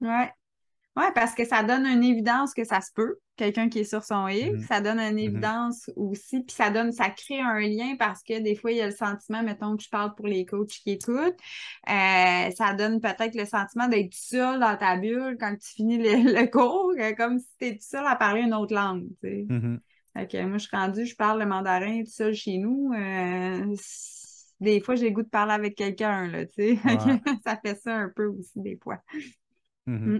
là. 0.00 0.32
Ouais, 0.94 1.10
parce 1.14 1.34
que 1.34 1.46
ça 1.46 1.62
donne 1.62 1.86
une 1.86 2.04
évidence 2.04 2.52
que 2.52 2.64
ça 2.64 2.82
se 2.82 2.92
peut, 2.92 3.16
quelqu'un 3.36 3.70
qui 3.70 3.78
est 3.78 3.84
sur 3.84 4.04
son 4.04 4.28
X, 4.28 4.52
Mhm. 4.52 4.60
ça 4.66 4.80
donne 4.82 4.98
une 5.00 5.14
Mhm. 5.14 5.18
évidence 5.20 5.90
aussi, 5.96 6.40
puis 6.42 6.54
ça 6.54 6.68
donne, 6.68 6.92
ça 6.92 7.08
crée 7.08 7.40
un 7.40 7.60
lien 7.60 7.96
parce 7.98 8.22
que 8.22 8.38
des 8.40 8.54
fois, 8.54 8.72
il 8.72 8.76
y 8.76 8.80
a 8.82 8.86
le 8.88 8.94
sentiment, 8.94 9.42
mettons 9.42 9.74
que 9.76 9.82
je 9.82 9.88
parle 9.88 10.14
pour 10.14 10.26
les 10.26 10.44
coachs 10.44 10.68
qui 10.68 10.90
écoutent, 10.90 11.38
euh, 11.88 12.50
ça 12.50 12.74
donne 12.76 13.00
peut-être 13.00 13.34
le 13.34 13.46
sentiment 13.46 13.88
d'être 13.88 14.12
seul 14.12 14.60
dans 14.60 14.76
ta 14.76 14.96
bulle 14.98 15.38
quand 15.40 15.56
tu 15.56 15.68
finis 15.70 15.96
le, 15.96 16.02
le 16.42 16.50
cours, 16.50 16.92
euh, 16.98 17.14
comme 17.14 17.38
si 17.38 17.46
tu 17.58 17.66
étais 17.68 17.80
seul 17.80 18.06
à 18.06 18.14
parler 18.16 18.42
une 18.42 18.52
autre 18.54 18.74
langue, 18.74 19.06
tu 19.22 19.28
sais. 19.30 19.46
Mhm. 19.48 19.80
Fait 20.14 20.26
que 20.30 20.44
moi, 20.44 20.58
je 20.58 20.66
suis 20.66 20.76
rendue, 20.76 21.06
je 21.06 21.16
parle 21.16 21.38
le 21.40 21.46
mandarin 21.46 22.02
tout 22.04 22.10
seul 22.10 22.34
chez 22.34 22.58
nous. 22.58 22.92
euh, 22.92 23.74
des 24.60 24.80
fois, 24.82 24.94
j'ai 24.94 25.06
le 25.08 25.14
goût 25.14 25.22
de 25.22 25.28
parler 25.28 25.54
avec 25.54 25.74
quelqu'un, 25.74 26.28
là, 26.28 26.44
tu 26.44 26.52
sais. 26.54 26.78
Ouais. 26.84 26.84
ça 27.46 27.56
fait 27.64 27.80
ça 27.80 27.94
un 27.96 28.10
peu 28.14 28.26
aussi, 28.26 28.60
des 28.60 28.76
fois. 28.76 28.98
Mm. 29.86 30.18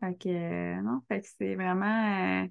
Fait 0.00 0.14
que, 0.16 0.28
euh, 0.28 0.80
non, 0.82 1.00
fait 1.08 1.20
que 1.22 1.26
c'est 1.38 1.54
vraiment, 1.56 2.44
euh, 2.44 2.46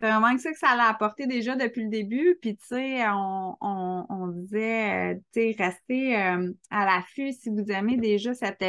c'est 0.00 0.08
vraiment 0.10 0.34
que 0.34 0.40
ça 0.42 0.52
que 0.52 0.58
ça 0.58 0.76
l'a 0.76 0.88
apporté 0.88 1.26
déjà 1.28 1.56
depuis 1.56 1.84
le 1.84 1.90
début. 1.90 2.36
Puis, 2.42 2.56
tu 2.56 2.66
sais, 2.66 3.08
on, 3.08 3.56
on, 3.60 4.06
on 4.10 4.26
disait, 4.28 5.14
euh, 5.14 5.20
tu 5.32 5.54
sais, 5.54 5.56
restez 5.58 6.16
à 6.16 6.84
l'affût 6.86 7.32
si 7.32 7.50
vous 7.50 7.64
aimez 7.70 7.96
déjà 7.98 8.34
cette, 8.34 8.64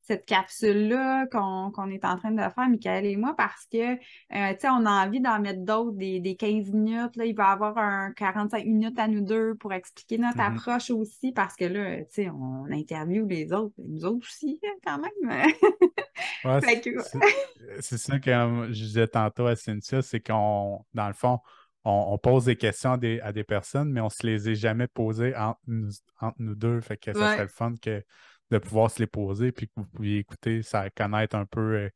cette 0.00 0.24
capsule-là 0.26 1.26
qu'on 1.28 1.90
est 1.90 2.04
en 2.06 2.16
train 2.16 2.30
de 2.32 2.40
faire, 2.40 2.68
Michael 2.70 3.06
et 3.06 3.16
moi, 3.16 3.34
parce 3.36 3.66
que, 3.66 3.96
tu 3.96 4.00
sais, 4.30 4.68
on 4.70 4.86
a 4.86 5.06
envie 5.06 5.20
d'en 5.20 5.40
mettre 5.40 5.60
d'autres, 5.64 5.92
des, 5.96 6.20
des 6.20 6.36
15 6.36 6.70
minutes. 6.72 7.16
Là, 7.16 7.26
il 7.26 7.34
va 7.36 7.50
y 7.50 7.52
avoir 7.52 7.78
un 7.78 8.12
45 8.12 8.64
minutes 8.66 8.98
à 8.98 9.08
nous 9.08 9.20
deux 9.20 9.54
pour 9.56 9.74
expliquer 9.74 10.18
notre 10.18 10.40
Mhm. 10.40 10.42
approche 10.42 10.90
aussi, 10.90 11.32
parce 11.32 11.56
que 11.56 11.66
là, 11.66 11.98
tu 12.04 12.06
sais, 12.10 12.30
on 12.30 12.64
interviewe 12.70 13.26
les 13.28 13.52
autres, 13.52 13.74
nous 13.78 14.04
autres 14.06 14.26
aussi, 14.26 14.58
hein, 14.64 14.78
quand 14.84 14.98
même. 14.98 15.42
Ouais, 16.44 16.60
c'est- 17.80 17.98
ça 17.98 18.18
que 18.18 18.30
euh, 18.30 18.66
je 18.68 18.72
disais 18.84 19.06
tantôt 19.08 19.46
à 19.46 19.56
Cynthia, 19.56 20.02
c'est 20.02 20.20
qu'on, 20.20 20.84
dans 20.94 21.08
le 21.08 21.14
fond, 21.14 21.40
on, 21.84 22.06
on 22.08 22.18
pose 22.18 22.44
des 22.46 22.56
questions 22.56 22.92
à 22.92 22.96
des, 22.98 23.20
à 23.20 23.32
des 23.32 23.44
personnes, 23.44 23.90
mais 23.92 24.00
on 24.00 24.08
se 24.10 24.26
les 24.26 24.48
est 24.50 24.54
jamais 24.54 24.86
posées 24.88 25.34
entre 25.36 25.60
nous, 25.66 25.90
entre 26.20 26.36
nous 26.40 26.54
deux. 26.54 26.80
Fait 26.80 26.96
que 26.96 27.12
ça 27.12 27.18
serait 27.32 27.42
le 27.42 27.48
fun 27.48 27.74
que 27.80 28.02
de 28.50 28.58
pouvoir 28.58 28.90
se 28.90 28.98
les 29.00 29.06
poser, 29.06 29.52
puis 29.52 29.68
que 29.68 29.72
vous 29.76 29.86
pouviez 29.86 30.18
écouter, 30.18 30.62
ça 30.62 30.88
connaître 30.90 31.36
un 31.36 31.44
peu 31.46 31.60
euh, 31.76 31.90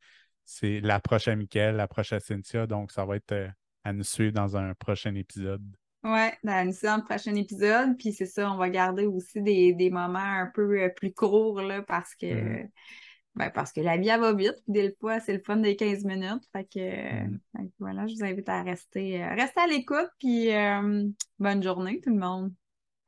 c'est 0.45 0.81
l'approche 0.81 1.27
à 1.27 1.35
Mickaël, 1.35 1.75
l'approche 1.75 2.13
à 2.13 2.19
Cynthia. 2.19 2.67
Donc, 2.67 2.91
ça 2.91 3.05
va 3.05 3.15
être 3.15 3.31
euh, 3.31 3.47
à 3.83 3.93
nous 3.93 4.03
suivre 4.03 4.33
dans 4.33 4.55
un 4.57 4.73
prochain 4.75 5.15
épisode. 5.15 5.63
Ouais, 6.03 6.37
dans, 6.43 6.69
dans 6.83 6.97
le 6.97 7.03
prochain 7.03 7.33
épisode. 7.35 7.97
Puis 7.97 8.11
c'est 8.11 8.25
ça, 8.25 8.51
on 8.51 8.57
va 8.57 8.69
garder 8.69 9.05
aussi 9.05 9.41
des, 9.41 9.73
des 9.73 9.89
moments 9.89 10.19
un 10.19 10.51
peu 10.53 10.81
euh, 10.81 10.89
plus 10.89 11.13
courts, 11.13 11.61
là, 11.61 11.81
parce 11.81 12.13
que, 12.15 12.25
Mhm. 12.25 12.69
Ben, 13.35 13.49
parce 13.51 13.71
que 13.73 13.81
la 13.81 13.97
vie, 13.97 14.09
elle 14.09 14.19
va 14.21 14.33
vite. 14.33 14.55
Puis 14.63 14.73
des 14.73 14.95
fois, 14.99 15.19
c'est 15.19 15.33
le 15.33 15.41
fun 15.45 15.57
des 15.57 15.75
15 15.75 16.03
minutes. 16.05 16.43
Fait 16.51 16.65
que, 16.65 16.79
Mhm. 16.79 17.39
fait 17.57 17.63
que 17.67 17.71
voilà, 17.79 18.05
je 18.07 18.15
vous 18.15 18.23
invite 18.23 18.49
à 18.49 18.61
rester, 18.63 19.23
euh, 19.23 19.29
rester 19.35 19.61
à 19.61 19.67
l'écoute. 19.67 20.09
Puis 20.19 20.51
euh, 20.53 21.07
bonne 21.39 21.63
journée, 21.63 21.99
tout 22.01 22.11
le 22.11 22.19
monde. 22.19 22.53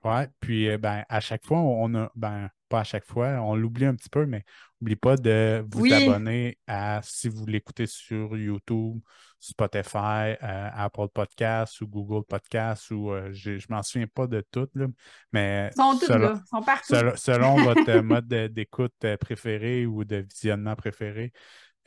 Ouais, 0.05 0.27
puis 0.39 0.69
euh, 0.69 0.77
ben, 0.77 1.03
à 1.09 1.19
chaque 1.19 1.43
fois, 1.43 1.57
on 1.57 1.95
a, 1.95 2.11
ben, 2.15 2.47
pas 2.69 2.81
à 2.81 2.83
chaque 2.83 3.05
fois, 3.05 3.39
on 3.41 3.55
l'oublie 3.55 3.85
un 3.85 3.95
petit 3.95 4.09
peu, 4.09 4.27
mais 4.27 4.43
n'oubliez 4.79 4.95
pas 4.95 5.17
de 5.17 5.65
vous 5.67 5.81
Oui. 5.81 5.91
abonner 5.93 6.59
à, 6.67 7.01
si 7.03 7.27
vous 7.27 7.47
l'écoutez 7.47 7.87
sur 7.87 8.37
YouTube, 8.37 8.99
Spotify, 9.39 10.35
euh, 10.43 10.69
Apple 10.73 11.07
Podcasts 11.11 11.81
ou 11.81 11.87
Google 11.87 12.23
Podcasts, 12.23 12.91
ou 12.91 13.11
euh, 13.11 13.31
je 13.33 13.65
m'en 13.69 13.81
souviens 13.81 14.05
pas 14.05 14.27
de 14.27 14.45
tout, 14.51 14.67
là, 14.75 14.85
mais 15.33 15.71
Ils 15.71 15.81
sont 15.81 15.97
selon, 15.97 16.19
là, 16.19 16.39
ils 16.43 16.47
sont 16.49 16.61
partout. 16.61 16.95
selon, 16.95 17.15
selon 17.15 17.55
votre 17.63 17.99
mode 18.01 18.27
de- 18.27 18.47
d'écoute 18.47 18.93
préféré 19.19 19.87
ou 19.87 20.03
de 20.03 20.17
visionnement 20.17 20.75
préféré, 20.75 21.31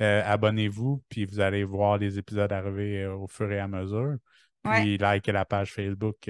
abonnez-vous, 0.00 1.04
puis 1.08 1.24
vous 1.24 1.38
allez 1.38 1.62
voir 1.62 1.98
les 1.98 2.18
épisodes 2.18 2.52
arriver 2.52 3.06
au 3.06 3.28
fur 3.28 3.50
et 3.52 3.60
à 3.60 3.68
mesure. 3.68 4.16
Ouais. 4.64 4.82
Puis 4.82 4.98
likez 4.98 5.30
la 5.30 5.44
page 5.44 5.72
Facebook. 5.72 6.28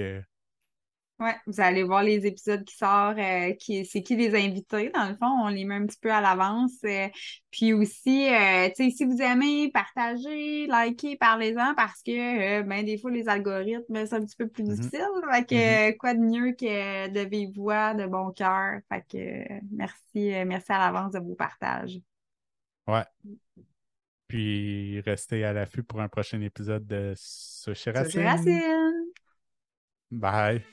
Ouais, 1.19 1.35
vous 1.47 1.59
allez 1.59 1.83
voir 1.83 2.01
les 2.01 2.25
épisodes 2.25 2.63
qui 2.63 2.75
sortent, 2.77 3.17
euh, 3.17 3.53
qui, 3.55 3.85
c'est 3.85 4.01
qui 4.01 4.15
les 4.15 4.33
invités, 4.35 4.89
dans 4.91 5.09
le 5.09 5.15
fond, 5.17 5.27
on 5.43 5.49
les 5.49 5.65
met 5.65 5.75
un 5.75 5.85
petit 5.85 5.99
peu 5.99 6.11
à 6.13 6.21
l'avance. 6.21 6.71
euh, 6.85 7.09
puis 7.51 7.73
aussi, 7.73 8.29
euh, 8.33 8.69
tu 8.69 8.85
sais, 8.85 8.89
si 8.91 9.03
vous 9.03 9.21
aimez, 9.21 9.69
partagez, 9.73 10.67
likez, 10.67 11.17
parlez-en, 11.17 11.75
parce 11.75 12.01
que, 12.03 12.61
ben, 12.61 12.85
des 12.85 12.97
fois, 12.97 13.11
les 13.11 13.27
algorithmes, 13.27 14.05
c'est 14.05 14.13
un 14.13 14.23
petit 14.23 14.37
peu 14.37 14.47
plus 14.47 14.63
Mhm. 14.63 14.75
difficile. 14.75 15.01
Fait 15.31 15.45
que, 15.45 15.89
euh, 15.89 15.93
quoi 15.99 16.13
de 16.13 16.19
mieux 16.19 16.53
que 16.53 17.09
de 17.09 17.19
vive 17.29 17.53
voix, 17.53 17.93
de 17.95 18.05
bon 18.05 18.31
cœur? 18.31 18.79
Fait 18.87 19.03
que, 19.09 19.61
merci, 19.71 20.31
merci 20.45 20.71
à 20.71 20.77
l'avance 20.79 21.11
de 21.11 21.19
vos 21.19 21.35
partages. 21.35 21.99
Ouais. 22.87 23.03
Puis 24.27 25.01
restez 25.01 25.43
à 25.43 25.53
l'affût 25.53 25.83
pour 25.83 26.01
un 26.01 26.07
prochain 26.07 26.39
épisode 26.41 26.85
de 26.85 27.13
Sushi. 27.17 27.89
Racine! 27.89 29.09
Bye. 30.11 30.63